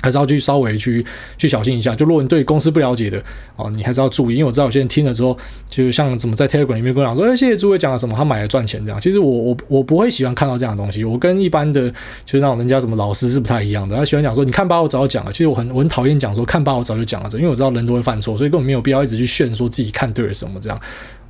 [0.00, 1.04] 还是要去稍微去
[1.38, 1.94] 去小心一下。
[1.94, 3.22] 就如果你对公司不了解的
[3.56, 5.36] 哦，你还是要注意，因为我知道有些人听了之后，
[5.68, 9.00] 就像怎么在 Telegram 里面跟我讲说，哎，谢谢诸位讲了什么，他买了赚钱这样。
[9.00, 11.04] 其实我我我不会喜欢看到这样的东西。
[11.04, 11.90] 我跟一般的
[12.24, 13.96] 就是那种人家什么老师是不太一样的。
[13.96, 15.32] 他喜欢讲说，你看吧，我早就讲了。
[15.32, 20.80] 其实我很我很讨厌讲说看吧，我早就讲了，因为我知道人都会犯错，所以根本没有必要一直去炫说自己看对了什么这样。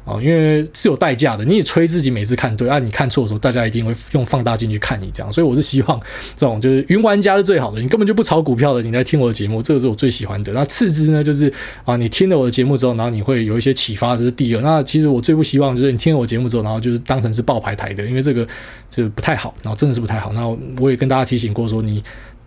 [0.04, 1.44] 啊，因为是有代价的。
[1.44, 5.32] 你也吹自己每次看对啊，你看错的时候，大家一定会用放大镜去看你这样。
[5.32, 6.00] 所以我是希望
[6.34, 10.52] 这种就是云玩家是最好的，你根本就不炒股票的，你来听我的节目，这个是我最喜欢的。
[10.52, 11.52] 那次之呢，就是
[11.84, 14.62] 啊，你听了我的节目之后，然后你会有一些启发，这是第二。
[14.62, 18.46] 那其实我最不希望就是你听了我节目之后，然后就是当成是报牌台的，因为这个
[18.88, 20.32] 就不太好，然后真的是不太好。
[20.32, 20.46] 那
[20.80, 22.02] 我也跟大家提醒过说你。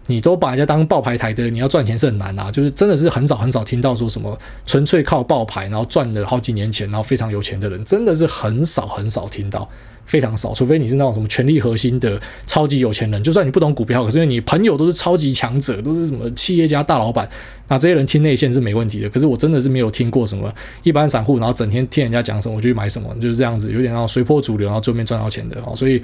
[0.07, 9.69] 你都把人家当爆牌台的，你要赚钱是很难啊，就是真的是很少很少听到说什么纯粹靠爆牌，然后赚了好几年钱，然后非常有钱的人，真的是很少很少听到。
[10.05, 17.27] 非常少，除非你是那种什么权力核心的超级有钱人，就算你不懂股票，可是因为你朋友都是超级强者，都是什么企业家大老板，
[17.67, 19.09] 那这些人听内线是没问题的。
[19.09, 25.75] 可是我真的是没有听过什么一般散户，然后整天听人家讲什么我就去买什么，就是这样子，有点让随波逐流，然后最后面赚到钱的哦。
[25.75, 25.97] 所以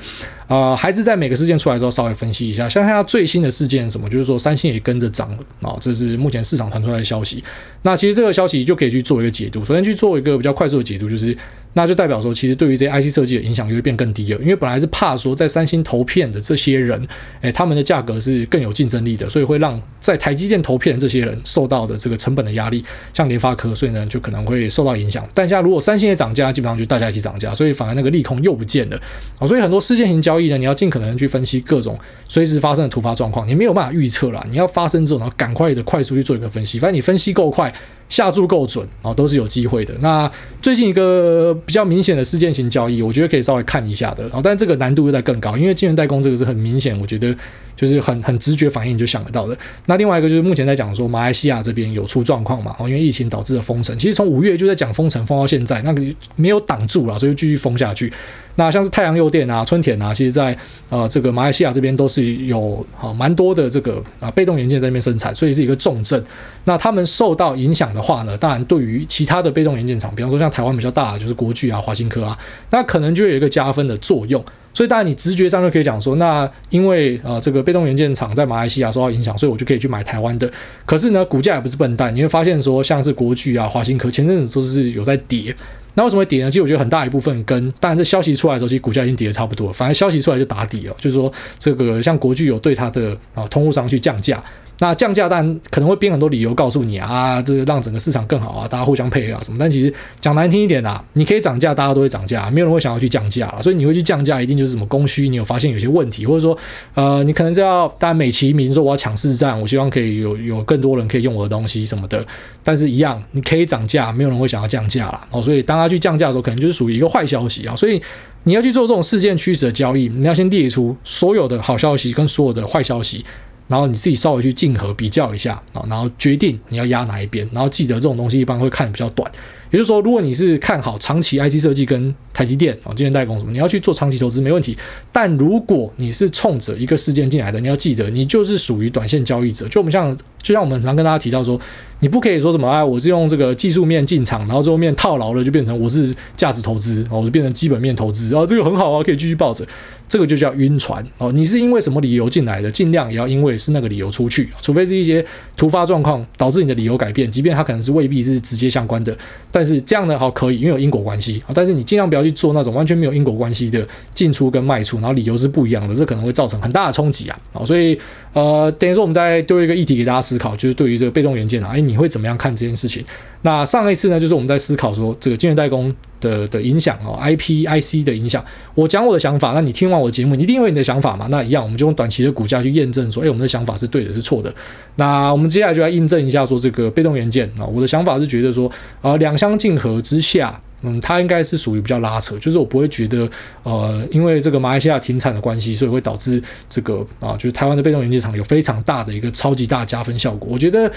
[0.47, 7.43] 啊、呃，还是在每个事件出来之后稍微分析一下，像他最新的事件什么，就是说三星也跟着涨了啊，这是目前市场传出来的消息。
[7.83, 11.37] 那其实这个消息就可以去做一个解读，首先去做一个比较快速的解读，就是。
[11.73, 17.01] 那就代表说，其实对于这些 IC 设计的影响就会变更低了，因为本来是怕说在三星投片的这些人，
[17.41, 25.23] 诶，他们的价格是更有竞争力的，所以会让在台积电投片的这些人受到的这个成本的压力，像联发科，所以呢就可能会受到影响。
[25.33, 28.99] 但现在如果三星也涨价，基本上就大家一起涨价，所以反而那个利空又不见了
[29.37, 29.45] 啊。
[29.45, 37.71] 所以很多事件型交易呢，你要尽可能去分析各种随时发生的突发状况，你没有办法预测啦，你要发生之后，然后赶快的快速去做一个分析，反正你分析够快。
[38.09, 39.93] 下注够准啊，都是有机会的。
[40.01, 40.29] 那
[40.61, 47.33] 最近一个比较明显的事件型交易，我觉得可以稍微看一下的啊，但这个难度又在更高，因为金融代工这个是很明显，我觉得
[47.79, 49.57] 就是很很直觉反应你就想得到的。
[49.85, 56.03] 那另外一个就是目前在讲说马来西亚这边有出状况嘛，哦因为疫情导致的封城，其实从五月就在讲封城，封到现在，那个
[56.35, 58.11] 没有挡住了，所以继续封下去。
[58.55, 60.57] 那像是太阳诱电啊、春田啊，其实在
[60.89, 66.21] 呃这个马来西亚这边都是有好蛮多的这个啊被动元件在那边生产，所以是一个重镇。
[66.65, 72.37] 那他们受到影响的话呢，当然对于其他的被动元件厂，比方说像台湾比较大的就是国巨啊、华新科啊，
[72.71, 74.43] 那可能就有一个加分的作用。
[74.73, 80.49] 所以当然你直觉上就可以讲说，那因为呃这个被动元件厂在马来西亚受到影响，所以我就可以去买台湾的。
[80.85, 85.55] 可是呢，股价也不是笨蛋，你会发现说像是国巨啊、华新科前阵子都是有在跌。
[85.95, 86.51] 那为什么会跌呢？
[86.51, 89.73] 其实我觉得很大一部分跟当然这消息出来的时候，其实股价已经跌得差不多了。
[89.73, 94.41] 反正消息出来就打底了，就是说这个像国巨有对它的啊通路商去降价。
[94.81, 99.57] 那降价，但可能会编很多理由告诉你啊，这个让整个市场更好啊，大家互相配合啊什么。
[99.59, 103.61] 但其实讲难听一点啊，你可以涨价，大家都会涨价，没有人会想要去降价了。
[103.61, 106.57] 所以你会去降价，一定就是什么供需，你有发现有些问题，或者说
[106.93, 112.25] 呃，你可能是要大家美其名说我要抢市占，我希望可以有有更多人可以用我的东西什么的。
[112.63, 115.41] 但是一样，你可以涨价，没有人会想要降价了哦。
[115.43, 117.75] 所以当他去降价的时候，可能就是属于一个坏消息啊。
[117.75, 118.01] 所以
[118.43, 123.25] 你要去做这种事件趋势的交易，你要先列出所有的好消息跟所有的坏消息。
[123.69, 127.47] 然后你自己稍微去竞合比较一下啊，然后决定你要压哪一边。
[127.53, 129.31] 然后记得这种东西一般会看比较短，
[129.71, 134.77] 也就是说，如果你是看好长期 IC 设计跟台积电啊，晶圆代工什么，你要去做长期投资没问题。
[135.11, 139.67] 但如果你是冲着一个事件进来的，你要记得你就是属于短线交易者。
[139.67, 141.59] 就我们像，就像我们常跟大家提到说。
[142.01, 149.67] 你不可以说什么哎，我是用这个技术面进场，然后最后面套牢了，就变成我是价值投资，哦，我就变成基本面投资，啊，这个很好啊，可以继续抱着，
[150.07, 151.29] 这个就叫晕船哦。
[151.33, 152.71] 你是因为什么理由进来的？
[152.71, 155.25] 尽量也要因为是那个理由出去，除非是一些
[155.57, 159.13] 突发状况导致你的理由改变，即便它可能是未必是直接相关的，
[159.51, 161.51] 但但是这样呢好可以，因为有因果关系啊。
[161.53, 167.37] 但是你尽量不要去做那种完全没有因果关系的进出跟卖出，然后理由是不一样的，这可能会造成很大的冲击啊。
[167.51, 167.99] 啊，所以
[168.31, 173.03] 呃，等于说我们再丢一个议题给大家思考，就是对于这个被动元件啊，哎，你会怎么样看这件事情？
[173.41, 178.43] 那上一次呢，就是我们在思考说这个晶圆代工的的影响哦，IP、IC 的影响。
[178.75, 181.27] 我讲我的想法，那你听完我的节目，你一定有你的想法嘛？
[181.29, 184.53] 那一样，我们就用短期的股价去验证说，哎，我们的想法是对的，是错的。
[184.95, 193.29] 那我们接下来就来印证一下说，这个被动元件啊，我的想法是觉得说，呃，两相竞合之下，嗯，它应该是属于比较拉扯，就是我不会觉得，
[193.63, 200.47] 呃，因为这个马来西亚停产的关系，所以会导致这个啊，就是台湾的被动元件厂有非常大的一个超级大加分效果。
[200.51, 200.91] 我觉得。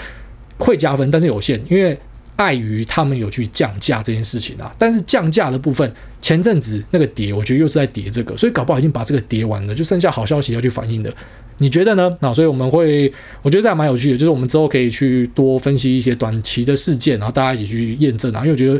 [0.59, 1.97] 会加分，但是有限，因为
[2.43, 4.73] 碍于他们有去降价这件事情啊。
[4.77, 5.89] 但是降价的部分，
[6.21, 11.13] 前阵子那个跌，我觉得又是在跌这个，所以搞不好已经把这个跌完了，就剩下好消息要去反映的。
[11.59, 12.11] 你觉得呢？
[12.19, 13.11] 那所以我们会，
[13.43, 18.39] 我觉得这还蛮有趣的，就是我们之后可以去多分析一些短期的事件，然后大家一起去验证啊。
[18.39, 18.73] 因为我觉得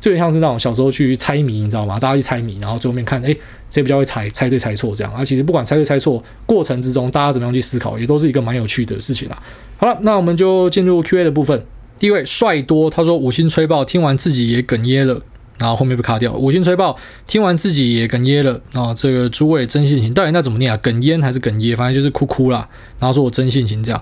[0.00, 2.00] 就有点像是那种小时候去猜谜，你知道吗？
[2.00, 3.34] 大家去猜谜，然后最后面看，哎，
[3.70, 5.14] 谁比较会猜，猜对猜错这样。
[5.14, 9.40] 啊，其实不管猜对猜错，过程之中大家怎么样去思考，也都是一个蛮有趣的事情啊。
[9.78, 11.64] 好了，那我们就进入 Q&A 的部分。
[11.98, 15.20] 第一位帅多，他说五星吹爆，听完自己也哽咽了，
[15.58, 16.32] 然后后面被卡掉。
[16.34, 18.60] 五星吹爆，听完自己也哽咽了。
[18.74, 20.78] 啊，这个诸位真性情，到底那怎么念啊？
[20.82, 21.74] 哽咽还是哽咽？
[21.76, 22.68] 反正就是哭哭啦。
[22.98, 24.00] 然后说我真性情这样。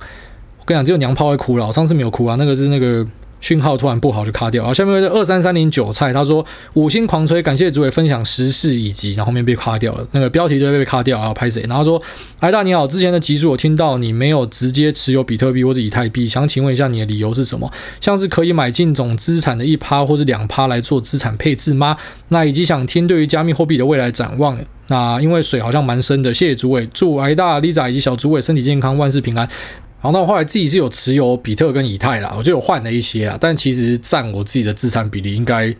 [0.58, 3.06] 我跟你讲，只有娘炮会哭了，我上次没有哭啊，那个是那个
[3.44, 4.64] 讯号突然不好就卡掉。
[4.64, 11.62] 好，下面是二三三零韭菜，他说五星狂吹，感谢主委分享时事以及，然后面被卡掉了，那个标题都被卡掉啊，拍谁？
[11.68, 12.00] 然后说，
[12.40, 17.70] 艾 大你好，之前的集数我听到你没有直接持有比特币或者以太币，想请问一下你的理由是什么？
[18.00, 21.98] 像是可以买进总资产的一趴或者两趴来做资产配置吗？
[22.28, 24.58] 那以及想听对于加密货币的未来展望。
[24.88, 29.48] 那因为水好像蛮深的，谢谢主委，祝艾大、Lisa 以及小主委身体健康，万事平安。
[30.04, 35.74] 好，那我后来自己是有持有比特跟以太啦，我就有换了一些啦，但其实占我自己的资产比例应该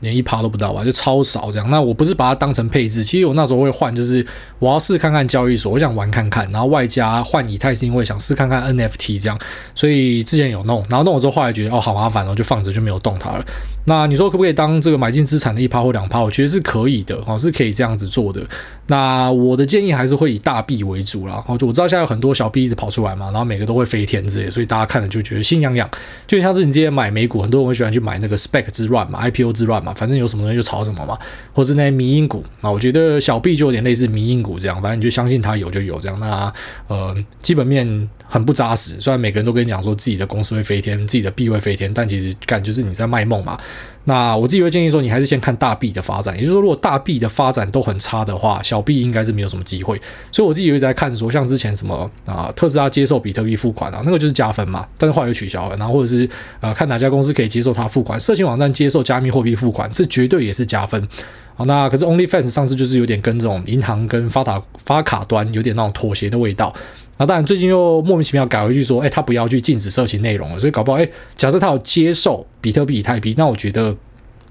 [0.00, 1.70] 连一趴都不到吧，就超少这样。
[1.70, 4.26] 那我不是把它当成配置，其实我那时候会换，就是
[4.58, 9.38] 我要试看看交易所，我想玩看看，然后外加换以太是因为想试看看 NFT 这样，
[9.72, 13.46] 所以之前有弄，然后弄了之后后来觉得哦好麻烦，然后就放着就没有动它了。
[13.86, 16.20] 那你说可不可以当这个买进资产的一趴或两趴？
[16.20, 18.40] 我觉得是可以的，哦，是可以这样子做的。
[18.86, 21.42] 那我的建议还是会以大币为主啦。
[21.46, 25.88] 哦，就我知道现在有很多小币一直跑出来嘛，然后每个都会飞天之类，所以大家看了就觉得心痒痒。
[26.26, 31.18] 就像是你之前买美股，很多人会喜欢去买那个 spec 之乱嘛，IPO 之乱嘛，反正有什么东西就炒什么嘛，
[31.52, 32.70] 或是那些迷因股啊。
[32.70, 36.18] 我觉得小币就有点类似迷因股这样，反正你就相信它有就有这样。
[36.18, 36.52] 那
[36.88, 43.58] 呃，基本面很不扎实，虽然每个人都跟你讲说自己的公司会飞天，自己的币会飞天，但其实感觉是你在卖梦嘛。
[44.04, 46.34] 那我自己会建议说，你还是先看大币的发展。
[46.34, 50.00] 也就是说，如果大币的发展都很差的话，小币应该是没有什么机会。
[50.32, 54.88] 所以我自己一直在看说，像之前什么啊，特斯拉接受比特币付款啊，那个就是加分嘛。
[54.96, 55.76] 但是后来又取消了。
[55.76, 56.28] 然后或者是
[56.60, 61.06] 呃，看哪家公司可以接受它付款，色情网站接受加密货币付款，这绝对也是加分。
[61.54, 66.74] 好，那可是 OnlyFans 上次就是有点跟这种银行跟发卡发卡端有点那种妥协的味道。
[67.20, 70.58] 那当然，最近又莫名其妙改回去说，哎，他不要去禁止色情内容了。
[70.58, 71.06] 所以搞不好，哎，
[71.36, 73.90] 假设他有接受比特币、以太币，那我觉得，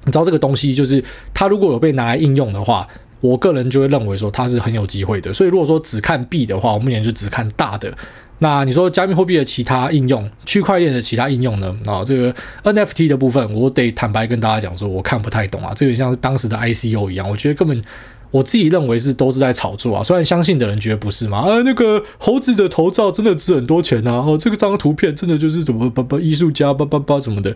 [0.05, 1.03] 你知道这个东西就是，
[1.33, 2.87] 他如果有被拿来应用的话，
[3.21, 5.33] 我个人就会认为说它是很有机会的。
[5.33, 7.91] 所以如果说只看币的话，我目前就只看大的。
[8.37, 11.75] 那你说加密货币的其他应用、区块链的其他应用呢？
[11.87, 12.31] 啊，这个
[12.63, 15.73] NFT 的部分，我得坦白跟大家讲说，我看不太懂啊。
[15.75, 17.81] 这个像是当时的 ICO 一样，我觉得根本。
[18.31, 27.55] 我自己认为是都是在炒作啊，虽然相信的人觉得不是嘛，啊，那个猴子的头罩真的值很多钱啊，哦，这个张图片真的就是什么叭叭艺术家叭叭叭什么的，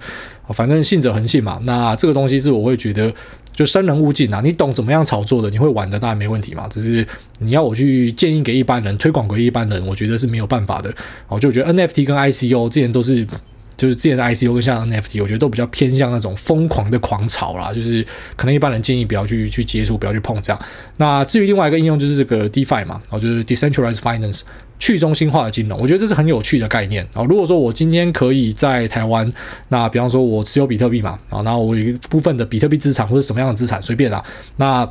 [0.49, 1.59] 反正信者恒信嘛。
[1.63, 3.13] 那这个东西是我会觉得
[3.53, 7.05] 就生人勿近啊，你懂怎么样炒作的，你会玩的当然没问题嘛，只是
[7.39, 10.93] 你要我去建议给一般人推广给一般人，我觉得是没有办法的。
[11.27, 13.27] 我就觉得 NFT 跟 ICO 之前都是。
[13.75, 18.05] 就是之前的 ICO 跟像 NFT，我觉得都比较偏向那种疯狂的狂潮啦，就是
[18.35, 20.61] 可能一般人建议不要去去接触，不要去碰这样。
[20.97, 24.41] 那至于另外一个应用就是这个 DeFi 嘛，然后就是 Decentralized Finance
[24.79, 27.23] 去中心化的金融，我觉得这是很有趣的概念啊。
[27.23, 29.27] 如果说我今天可以在台湾，
[29.69, 34.23] 那比方说我持有比特币嘛，啊，然后我有一部分的比特币资产或者什么样的资产随便啦，
[34.57, 34.87] 那。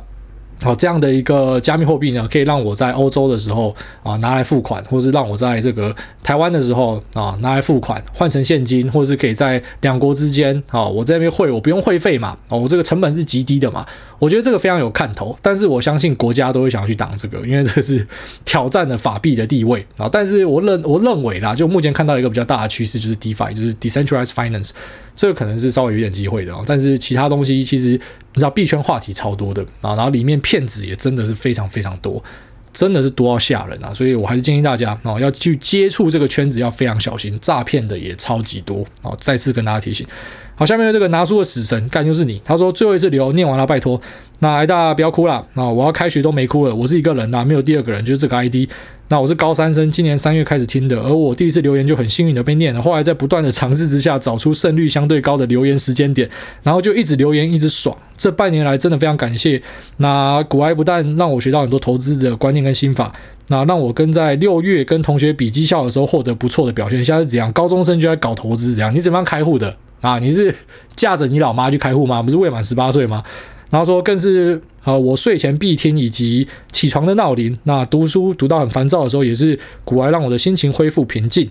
[0.63, 13.85] 好，这样的一个加密货币呢，可以让我在欧洲的时候啊拿来付款，或者是让我在这个台湾的时候啊拿来付款，换成现金，或者是可以在两国之间啊，我在那边汇，我不用汇费嘛，哦，我这个成本是极低的嘛，
[14.23, 15.37] 我觉得这个非常有看头。
[15.41, 18.07] 但是我相信国家都会想要去挡这个，因为这是
[18.45, 20.07] 挑战了法币的地位啊。
[20.09, 24.71] 但是我认我认为啦，就目前看到一个比较大的趋势，就是 DeFi，就是 Decentralized Finance。
[25.15, 27.99] 这个可能是稍微有点机会的，但是其他东西其实你
[28.35, 32.23] 知道币圈话题超多的啊，然后里面骗子也真的是非常非常多，
[32.71, 33.93] 真的是多到吓人啊！
[33.93, 39.15] 所以我还是建议大家啊，要去接触这个圈子要非常小心，诈骗的也超级多啊！
[39.21, 40.07] 再次跟大家提醒。
[40.55, 43.99] 好，下面的这个拿书的死神干就是你，他说最后一次留念完了，拜托，
[44.39, 45.67] 那大家不要哭了啊！
[45.67, 48.69] 我要开学都没哭了，我是一个人呐，没有第二个人，就是这个 ID。
[49.09, 56.29] 那我是高三生，今年三月开始听的，而我第一次留言就很幸运的被念了，后来在不断的尝试之下，找出胜率相对高的留言时间点，
[56.61, 57.95] 然后就一直留言，一直爽。
[58.15, 59.61] 这半年来真的非常感谢。
[59.97, 63.11] 那古埃不但让我学到很多投资的观念跟心法，
[63.47, 67.03] 那让我跟在六月跟同学比绩效的时候获得不错的表现。
[67.03, 67.51] 现在是怎样？
[67.51, 68.93] 高中生就在搞投资，怎样？
[68.93, 70.19] 你怎么样开户的啊？
[70.19, 70.53] 你是
[70.95, 72.21] 驾着你老妈去开户吗？
[72.21, 73.23] 不是未满十八岁吗？
[73.71, 77.57] 然后说更是啊，我睡前必听以及起床的闹铃。
[77.63, 81.49] 那读书读到很烦躁的时候，也是古玩让我的心情恢复平静。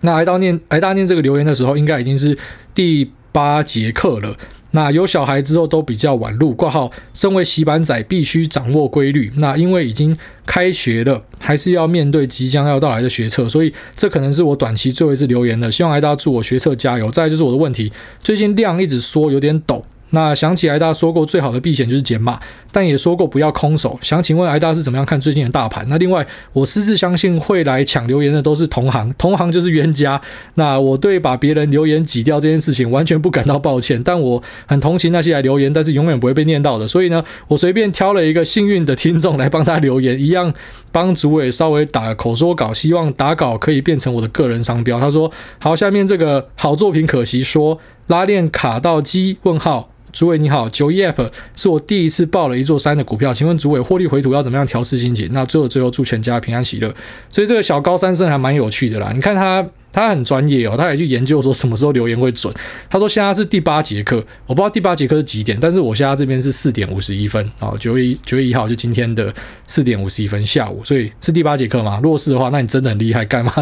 [0.00, 2.38] 那挨到念挨大念这个留言的时候，应该已经是
[2.74, 4.36] 第八节课了。
[4.74, 9.32] 那有小孩之后都比较晚入挂号，身为洗板仔必须掌握规律。
[9.36, 15.70] 那因为已经开学了，还是要面对即将要到来的学测，所以这可能是我短期最后一次留言了。
[15.70, 17.10] 希望挨大祝我学测加油。
[17.10, 19.84] 再就是我的问题，最近量一直缩有点抖。
[20.14, 22.38] 那想起挨大说过最好的避险就是减码，
[22.70, 23.98] 但也说过不要空手。
[24.00, 25.84] 想请问挨大是怎么样看最近的大盘？
[25.88, 30.20] 那另外，我私自相信会来抢留言的都是同行，同行就是冤家。
[30.54, 36.86] 那我对把别人留言挤掉这件事情完全不感到抱歉，但我很同情那些来留言但是永远不会被念到的。
[36.86, 40.54] 所以呢，我随便挑了一个幸运的听众来帮他留言，一样
[40.92, 45.00] 帮主委稍微打口说稿，希望打稿可以变成我的个人商标。
[45.00, 49.38] 他说：“好，下面这个好作品可惜说拉链卡到机？
[49.42, 55.28] 问号。”主委你好，九一 App 是我第一次报了一座山的股票，请问主委获利回吐要怎么样调试心情？
[55.32, 56.94] 那最后最后祝全家平安喜乐。
[57.30, 62.54] 所以这个小高三生还蛮有趣的啦，你看他他很专业哦，他也去研究说什么时候留言会准。
[62.88, 69.34] 他说现在是第八节课，我不知道第八节课是几点，但是我现在这边是四点五十一分啊，九月九月一号就今天的
[69.66, 71.98] 四点五十一分下午，所以是第八节课吗？
[72.00, 73.52] 如果是的话，那你真的很厉害，干嘛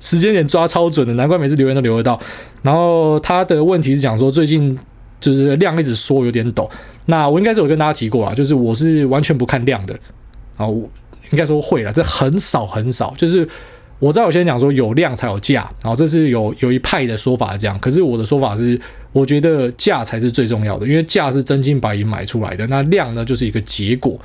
[0.00, 2.18] 时间点抓超准的，难怪每次留言都留得到。
[2.62, 4.76] 然后他的问题是讲说最近。
[5.22, 6.68] 就是量一直缩有点抖，
[7.06, 9.94] 那我应该是有跟大家提过啦，就是我是完全不看量的，
[10.56, 10.90] 啊，我
[11.30, 13.48] 应该说会了，这很少很少，就是
[14.00, 18.78] 我知道有些人讲说有量才有价，然后这是有有一派的说法这样，可是我的说法是，
[19.12, 24.18] 我觉得价才是最重要的，因为价是真金白银买出来的，那量呢就是一个结果，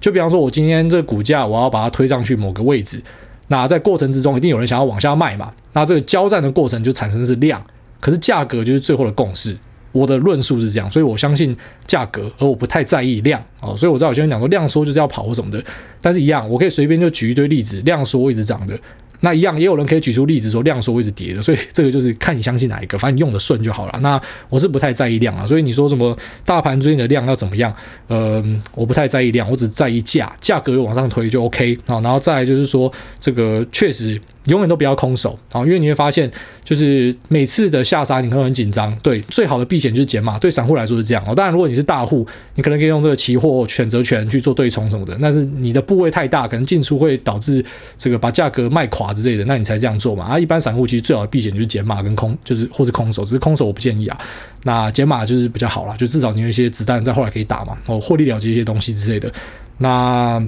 [0.00, 3.02] 就比方说我今天这股价我要把它推上去某个位置，
[3.48, 7.60] 那在过程之中一定有人想要往下卖嘛，那这个交战的过程就产生是量，
[8.00, 9.56] 可是价格就是最后的共识。
[9.94, 13.76] 我的论述是这样，所以我相信价格，而我不太在意量哦。
[13.76, 15.64] 所以我知道有些人讲说量缩就是要跑或什么的，
[16.00, 18.76] 但是一样，我可以随便就举一堆例子，量缩一直涨的。
[19.20, 23.98] 那一样也有人可以举出例子说量缩会一直跌的，所以这个就是看你相信哪一个，反正你用的顺就好了。
[24.02, 24.20] 那
[24.50, 27.72] 我是不太在意量啊，所以你说什么大盘最近的量要怎么样？
[28.08, 32.00] 呃，我不太在意量，我只在意价，价格往上推就 OK 啊。
[32.00, 34.20] 然后再来就是说这个确实。
[34.46, 36.30] 永远都不要空手啊，因为你会发现，
[36.62, 38.94] 就是每次的下杀你可能很紧张。
[38.96, 40.38] 对，最好的避险就是减码。
[40.38, 41.34] 对散户来说是这样哦。
[41.34, 45.16] 当然，如果你是大户，你可能可以用这个期货选择权去做对冲什么的。
[45.20, 47.64] 但是你的部位太大，可能进出会导致
[47.96, 50.26] 这个把价格卖垮之类的，那你才这样做嘛。
[50.26, 53.24] 啊，一般散户其实最好的避险就是减码跟空，就是或是空手。
[53.24, 54.18] 只是空手我不建议啊。
[54.64, 59.32] 那减码就是比较好啦，就至少你有一些子弹在后来可以打嘛，哦，获利了结一些东西之类的。
[59.78, 60.46] 那。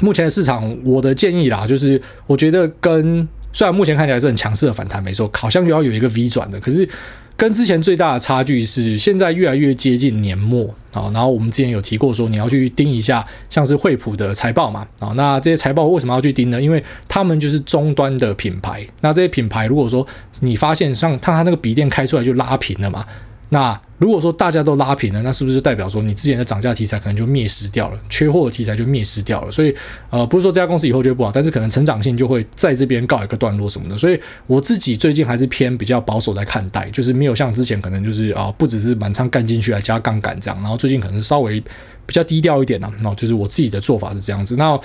[0.00, 6.88] 目前的市场，我的建议啦，就是我觉得跟虽然目前看起来是很强势的反弹，没错，好像又要有一个 V 转的，可是
[7.36, 11.10] 跟之前最大的差距是，现在越来越接近年末啊。
[11.12, 15.08] 然后我们之前有提过说，你要去盯一下，像是惠普的财报嘛啊。
[15.16, 16.60] 那这些财报为什么要去盯呢？
[16.60, 18.86] 因为他们就是终端的品牌。
[19.00, 20.06] 那这些品牌，如果说
[20.40, 23.04] 你发现像它那个笔电开出来就拉平了嘛。
[23.48, 29.52] 那如果说大家都拉平了，那是不是代表说你之前的涨价题材可能就灭失掉了，缺货的题材就灭失掉了？
[29.52, 29.74] 所以，
[30.10, 33.96] 呃，不是说这家公司以后就不好，但是可能成长性就会在这边告一个段落什么的。
[33.96, 41.60] 所以我自己最近还是偏比较保守在看待，就是没有像之前可能就是啊，不只是满仓干进去来加杠杆这样，然后最近可能稍微
[42.04, 42.92] 比较低调一点呢。
[43.00, 44.56] 那就是我自己的做法是这样子。
[44.56, 44.78] 那。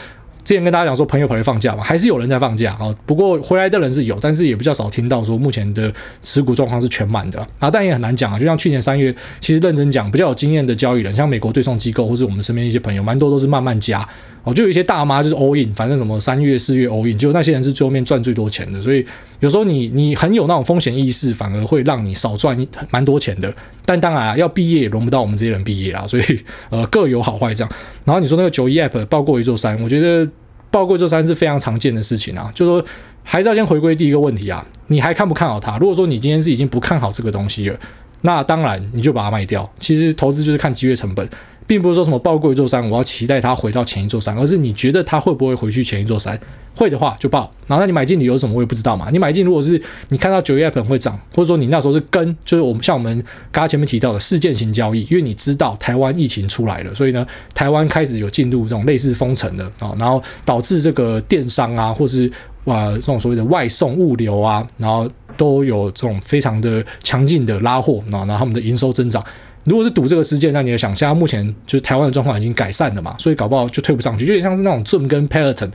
[0.51, 2.93] 之前跟大家讲说，朋友跑去放假嘛，还是有人在放假啊。
[3.05, 5.89] 不过回来的人是有，但是也比较少听到说目前的
[6.23, 7.71] 持股状况是全满的啊。
[7.71, 8.37] 但也很难讲啊。
[8.37, 14.05] 就像去年三月，其实认真讲，比较有经验的交易人，像美国对冲机构或是我们身边一些朋友，蛮多都是慢慢加
[14.43, 14.53] 哦。
[14.53, 18.81] 就有一些大妈就是 all in，反正什么三月四月 all in，就那些人是最后面赚最多钱的。
[18.81, 19.05] 所以
[19.39, 22.57] 有时候你你很有那种风险意识，反而会让你少赚
[22.89, 23.49] 蛮多钱的。
[23.85, 26.05] 但当然啊，要毕业也轮不到我们这些人毕业啦。
[26.05, 26.23] 所以
[26.71, 27.71] 呃各有好坏这样。
[28.03, 30.29] 然后你说那个九一 app 爆过一座山，我觉得。
[30.71, 32.83] 报过这三是非常常见的事情啊，就说
[33.23, 35.77] 还是要先回归第一个问题啊，你还看不看好它？
[35.77, 37.77] 如果说你今天是已经不看好这个东西了，
[38.21, 39.69] 那当然你就把它卖掉。
[39.79, 41.29] 其实投资就是看机会成本。
[41.71, 46.37] 并不是说什么爆过一座山，我要期待它回到前一座山，而是你觉得它会不会回去前一座山？
[46.75, 47.49] 会的话就爆。
[47.65, 48.53] 然后那你买进理由什么？
[48.53, 49.09] 我也不知道嘛。
[49.09, 53.17] 你买进如果是你看到九月份会涨，或者说你那时候是跟，就是我们像我们
[53.53, 62.29] 刚刚前面提到的事件型交易，因为你知道台湾疫情出来了，所以呢，台湾开始有进入这种类似封城的啊，然后导致这个电商啊，或是
[62.65, 69.23] 啊这种所谓的外送物流啊，然后都有这种非常的强劲的拉货啊，然后他们的营收增长。
[69.65, 75.69] 如果是赌这个事件，那你也想，现在目前就是台湾的状况已经改善了嘛，所以搞不好就推不上去，就有点像是那种跟 Peloton。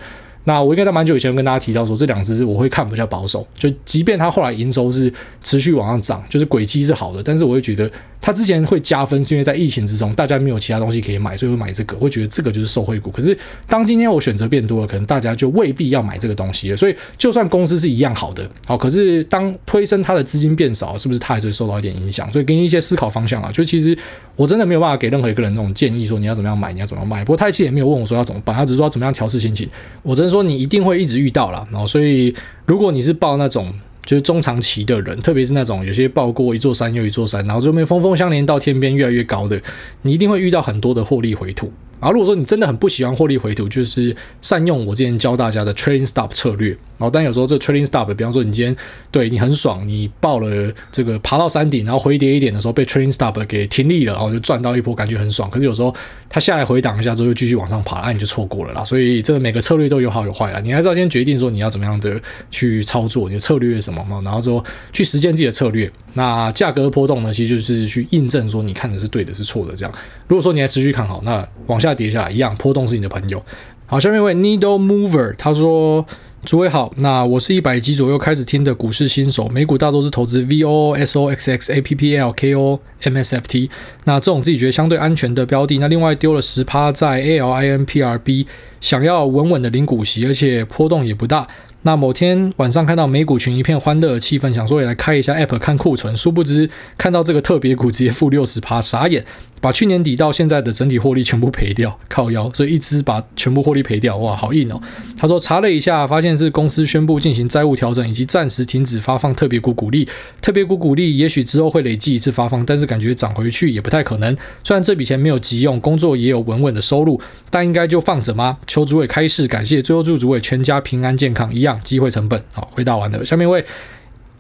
[0.47, 7.90] 那我应该在蛮久以前跟大家提到说，这两只我会看比较保守，就即便它后来营收是持续往上涨，就是轨迹是好的，但是我会觉得
[8.20, 13.11] 它之前会加分，是因为在疫情之中大家没有其他东西可以买，所以会买这个，会觉得这个就是受惠股。
[13.11, 13.36] 可是
[13.68, 16.76] 当今天我选择变多了，可能大家就未必要买这个东西了。
[16.76, 22.30] 所以就算公司是一样好的，好，可是当推升它的资金变少，是不是它还是会受到一点影响？
[22.30, 23.99] 所以给你一些思考方向啊，就其实
[24.36, 27.24] 我真的没有办法给任何一个人那种建议，说你要怎么样买，你要怎么样卖。
[27.24, 29.68] 不过太七也没有问我说要怎么办，他只是说要怎么样调试心情。
[30.03, 31.16] 我只能说你一定会一直。
[31.16, 32.34] 遇到了，然后所以
[32.66, 33.72] 如果你是报那种
[34.05, 39.59] 就是中长期的人，特别是那种有些报过一座山又一座山，然后最后面峰峰相连到天边越来越高的，
[40.03, 41.72] 你一定会遇到很多的获利回吐。
[42.01, 46.76] 然后如果说你真的很不喜欢获利回吐，就是善用我之前教大家的 trading stop 策略。
[46.99, 48.74] 然后但有时候这 trading stop，比方说你今天
[49.11, 55.51] 对你很爽，你报了这个爬到山顶，然后回跌一点的时候被 trading stop 给停利了，然后就赚到一波，感觉很爽。
[55.51, 55.94] 可是有时候
[56.30, 58.82] 它下来回档一下之后又继续往上爬，那你就错过了啦。
[58.82, 62.18] 所以这个每个策略都有好有坏啦，你还是要先决定说你要怎么样的
[62.51, 64.22] 去操作，你的策略是什么嘛？
[64.24, 65.90] 然后说去实践自己的策略。
[66.14, 69.94] 那价格的波动呢，其实就是去印证说你看的是对的，是错的这样。
[70.26, 73.43] 如果说你还持续看好，那往下跌下来一样，波动是你的朋友。
[73.87, 76.07] 好，下面一位 Needle Mover 他说。
[76.45, 83.49] 诸位好，那我是一百集左右开始听的股市新手，美股大多是投资 V O S O X X A P P L K O M S F
[83.49, 83.68] T，
[84.05, 88.47] 那这种自己觉得相对安全的标的，那另外丢了十趴在 ALINPRB，
[88.80, 91.49] 想要稳稳的领股息，而且波动也不大。
[91.87, 96.68] 那某天晚上看到美股群一片欢乐的气氛，想说也来开一下 App 看库存，殊不知
[96.99, 99.24] 看到这个特别股直接负六十趴，傻眼。
[99.59, 104.80] 把去年底到现在的整体获利全部赔掉，靠腰，所以一支把全部获利赔掉，哇，好硬哦。
[105.16, 110.07] 他说查了一下，发现是公司宣布进行债务调整，以及暂时停止发放特别股股利。
[110.43, 114.37] 特别股股利也许之后会累计一次发放，但是感觉涨回去也不太可能。
[114.62, 117.18] 虽然这笔钱没有急用，工作也有稳稳的收入，
[117.49, 118.59] 但应该就放着吗？
[118.66, 119.80] 求主委开示，感谢。
[119.80, 122.42] 最后祝主委全家平安健康，一样机会成本。
[122.52, 123.24] 好，回答完了。
[123.24, 123.64] 下面一位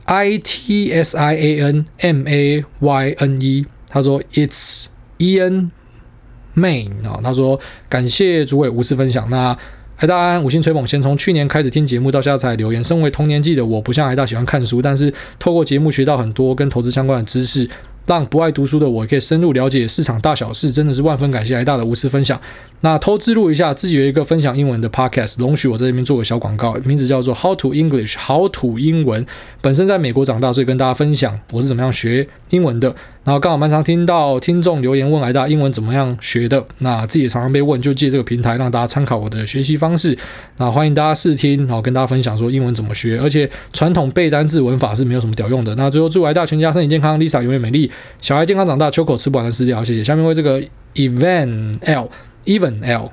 [0.04, 4.86] I T S I A N M A Y N E，他说 It's。
[5.18, 5.70] Ian
[6.54, 7.58] Main 啊，他说
[7.88, 9.26] 感谢诸位无私分享。
[9.30, 9.56] 那
[9.96, 12.84] 海大安五星吹捧，先从去年开始听节目到现在才留言。
[12.84, 17.66] 身为同年纪的我，不像海大喜欢看书，但是透过节目学到很多跟投资相关的知识。
[18.06, 22.40] 让不爱读书的我可以深入了解市场大小事，真的是万分感谢来大的无私分享。
[22.82, 29.26] 那偷自录一下，自己有一个分享英文的 podcast，容许我在这边做个小广告，名字叫做 How to English，好土英文。
[29.60, 32.94] 本身在美国长大，所以跟大家分享我是怎么样学英文的。
[33.24, 40.16] 然后刚好蛮常听到听众留言问来大英文怎么样学的，那自己也常常被问，就借这个平台让大家参考我的学习方式。
[40.58, 45.74] 那欢迎大家试听，然后跟大家分享说英文怎么学，而且传统背单字文法是没有什么屌用的。
[45.74, 47.90] 那最后祝来大全家身体健康，Lisa 永远美丽。
[48.20, 50.02] 小孩健康长大，秋口吃不完的饲料，谢谢。
[50.02, 50.60] 下面为这个
[50.94, 53.10] Evan L，Even L，Evan L，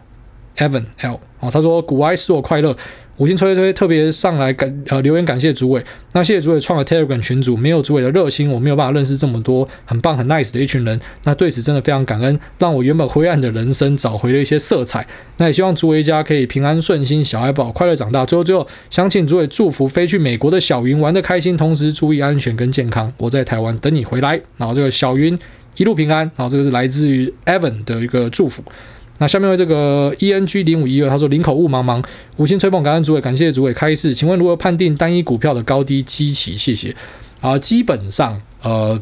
[0.57, 2.75] Evan L，哦，他说古埃使我快乐。
[3.17, 15.05] 五星吹吹特别上来感呃留言感谢主委，那谢谢主委创了 Telegram 群组，没有主委的热心，我没有办法认识这么多很棒很 nice 的一群人，那对此真的非常感恩，让我原本灰暗的人生找回了一些色彩。
[15.37, 18.25] 那也希望主委一家可以平安顺心，小孩宝快乐长大。
[18.25, 23.13] 最后最后，想请主委祝福飞去美国的小云玩得开心，同时注意安全跟健康。
[23.19, 24.41] 我在台湾等你回来。
[24.57, 25.37] 然后这个小云
[25.75, 26.21] 一路平安。
[26.35, 28.63] 然后这个是来自于 Evan 的一个祝福。
[29.19, 32.03] 那下面为这个 E N G 零五一二，他说：“林口雾茫茫，
[32.37, 34.13] 五星吹捧，感恩主委，感谢主委开示。
[34.13, 36.57] 请问如何判定单一股票的高低基期？
[36.57, 36.95] 谢谢。
[37.39, 38.99] 啊，基本上，呃，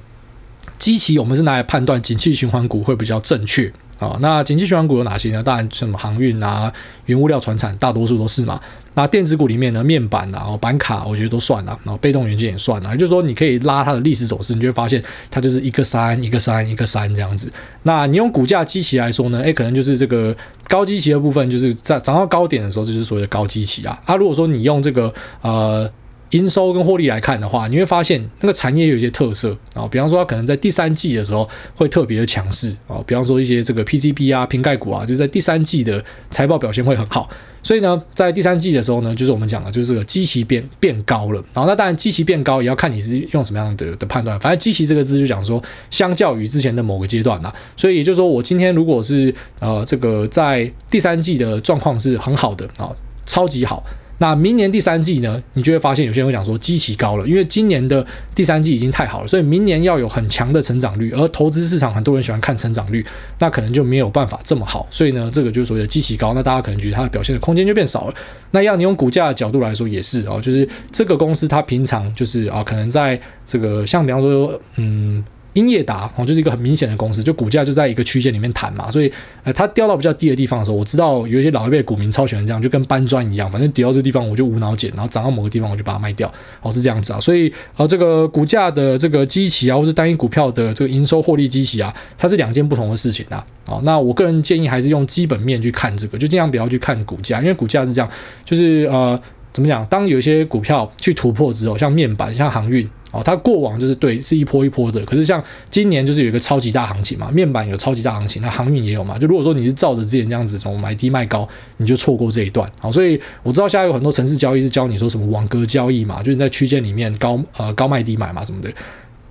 [0.77, 3.71] 基期我们是拿来判断景气循环股会比较正确。”
[4.01, 5.43] 啊，那景气循环股有哪些呢？
[5.43, 6.73] 当然，什么航运啊、
[7.05, 8.59] 原物料、传产，大多数都是嘛。
[8.95, 11.79] 那电子股里面呢，面板啊、然后板卡，我觉得都算了。
[11.83, 12.89] 然后被动元件也算了。
[12.89, 17.53] 也就是说，你可以拉它的历史走势，你就会发现它就是一个三、一个三、一个三这样子。
[17.83, 19.39] 那你用股价基期来说呢？
[19.41, 20.35] 诶，可能就是这个
[20.67, 24.01] 高基期的部分，就是在涨到高点的时候，就是所谓的高基期啊。
[24.05, 25.87] 啊，如果说你用这个呃。
[26.31, 37.29] 营收跟获利来看的话，你会发现那个产业有一些特色啊，比方说它可能在第三季的时候会特别的强势啊，比方说一些这个 PCB 啊、瓶盖股啊，就在第三季的财报表现会很好，
[37.61, 52.89] 所以呢，在第三季的时候呢，就是我们讲的就是这个基期变变高了，然后那当然基期变高也要看你是用什么样的的判断，反正基期这个字就讲说相较于之前的某个阶段呐，所以也就是说我今天如果是呃这个在第三季的状况是很好的啊，
[53.25, 53.83] 超级好。
[54.21, 58.05] 那明年第三季呢，你就会发现有些人会讲说基期高了，因为今年的
[58.35, 63.03] 第三季已经太好了，所以明年要有很强的成长率，而投资市场很多人喜欢看成长率，
[63.39, 68.13] 那可能就没有办法这么好，所以呢，这个就是所谓的基期高，那大家可能觉得它的表现的空间就变少了。
[68.51, 75.23] 那要你用股价的角度来说也是哦，就是这个公司它平常就是啊，可能在这个像比方说嗯。
[75.53, 79.11] 英业达哦，就是一个很明显的公司，就股价就在一个区间里面弹嘛，所以
[79.43, 86.31] 呃，它掉到比较低的地方的时候，我知道有一些老一辈股民超喜欢这样，就跟搬砖一样，反正跌到这地方我就无脑捡，然后涨到某个地方我就把它卖掉，
[86.61, 98.09] 哦，是这样子啊，所以呃，这个股价的这个基期啊，或是单一股票的这个营收获利基期啊，它是两件不同的事情啊，哦，那我个人建议还是用基本面去看这个，就尽量不要去看股价，因为股价是这样，
[98.45, 99.19] 就是呃。
[99.53, 99.85] 怎么讲？
[99.87, 109.17] 当有一些股票去突破之后，像面板、像航运哦，它过往就是对是一波一波的，可是像今年就是有一个超级大行情嘛，面板有超级大行情，那航运也有嘛。
[109.19, 111.47] 就如果说你是照着之前这样子从买低卖高，
[111.77, 112.69] 你就错过这一段。
[112.79, 118.69] 好，所以我知道现在有很多城市交易是教你说什么网格交易嘛，就是在区间里面高呃高卖低买嘛什么的。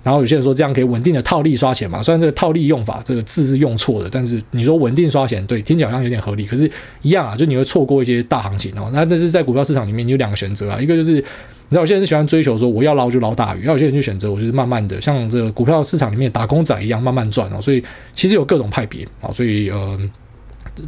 [0.03, 6.67] 然后有些人说这样可以稳定的套利刷钱嘛，虽然这个套利用法这个字是用错的，但是你说稳定刷钱，对，听起来好像有点合理，可是
[7.03, 8.89] 一样啊，就你会错过一些大行情哦。
[8.91, 11.23] 那但是在股票市场里面，你有两个选择啊，一个就是
[11.71, 17.59] 知道有些人是喜欢追求说我要捞就捞大鱼，然后有些人就选择我就是慢慢的像这个股票市场里面打工仔一样慢慢赚哦。
[17.59, 19.99] 所以其实有各种派别啊，所以呃。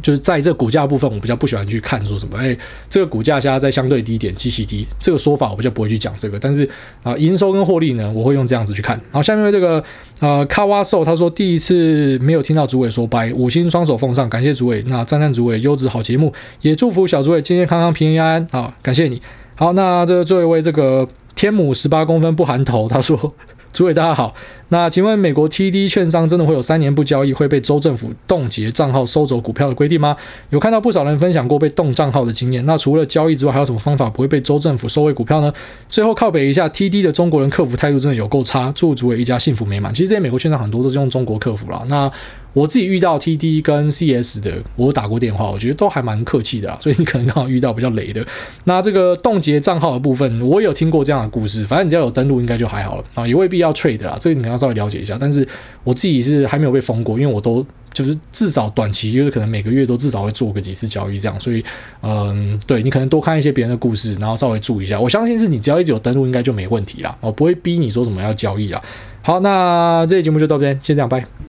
[0.00, 2.56] 就是在这股价部分，我比较不喜欢去看说什么，哎，
[2.88, 6.38] 这个股价现在在相对低点，极其低，这个说法我比较不会去讲这个。
[6.38, 6.66] 但是
[7.02, 8.98] 啊，营收跟获利呢，我会用这样子去看。
[9.12, 9.84] 好，下面这个
[10.20, 14.82] 呃，卡瓦兽他说第一次没有听到主委说拜，五星双手奉上，感谢主委。
[14.86, 16.32] 那赞赞主委优质好节目，
[16.62, 18.48] 也祝福小主委健健康康、平平安安。
[18.50, 19.20] 好，感谢你。
[19.56, 23.34] 好，那这个最后一位这个天母十八公分不含头，他说。
[23.74, 24.32] 诸位大家好，
[24.74, 30.16] 那请问美国 TD 券商真的会有三年不交易会被州政府冻结账号收走股票的规定吗？
[30.50, 35.52] 有看到不少人分享过被冻账号的经验，那除了交易之外，还有什么方法不会被州政府收回股票呢？
[35.88, 39.94] 最后靠北一下，TD 的中国人客服态度真的有够差，祝诸位一家幸福美满。
[39.94, 42.10] 其实这些美国券商很多都是用中国客服啦，那。
[42.54, 48.24] 我自己遇到 TD 跟 CS 的，我打过电话，我觉得都还蛮客气的啦，所以你可能刚好遇到比较雷的。
[48.62, 55.18] 那这个冻结账号的部分，我有听过这样的故事，反正你只要有登录，应该就还好了啊，也未必要 trade 啦，这个你要稍微了解一下。
[55.20, 55.46] 但是
[55.82, 61.62] 我自己是还没有被封过，因为我都就是至少短期就是可能每个月都至少会做个几次交易这样，所以
[62.02, 64.98] 嗯，对你可能多看一些别人的故事，然后稍微注意一下。
[64.98, 68.82] 我相信是你只要一直有登录，应该就没问题啦，我不会逼你说什么要交易啦。
[69.22, 71.53] 好，那这期节目就到这边，先这样，拜。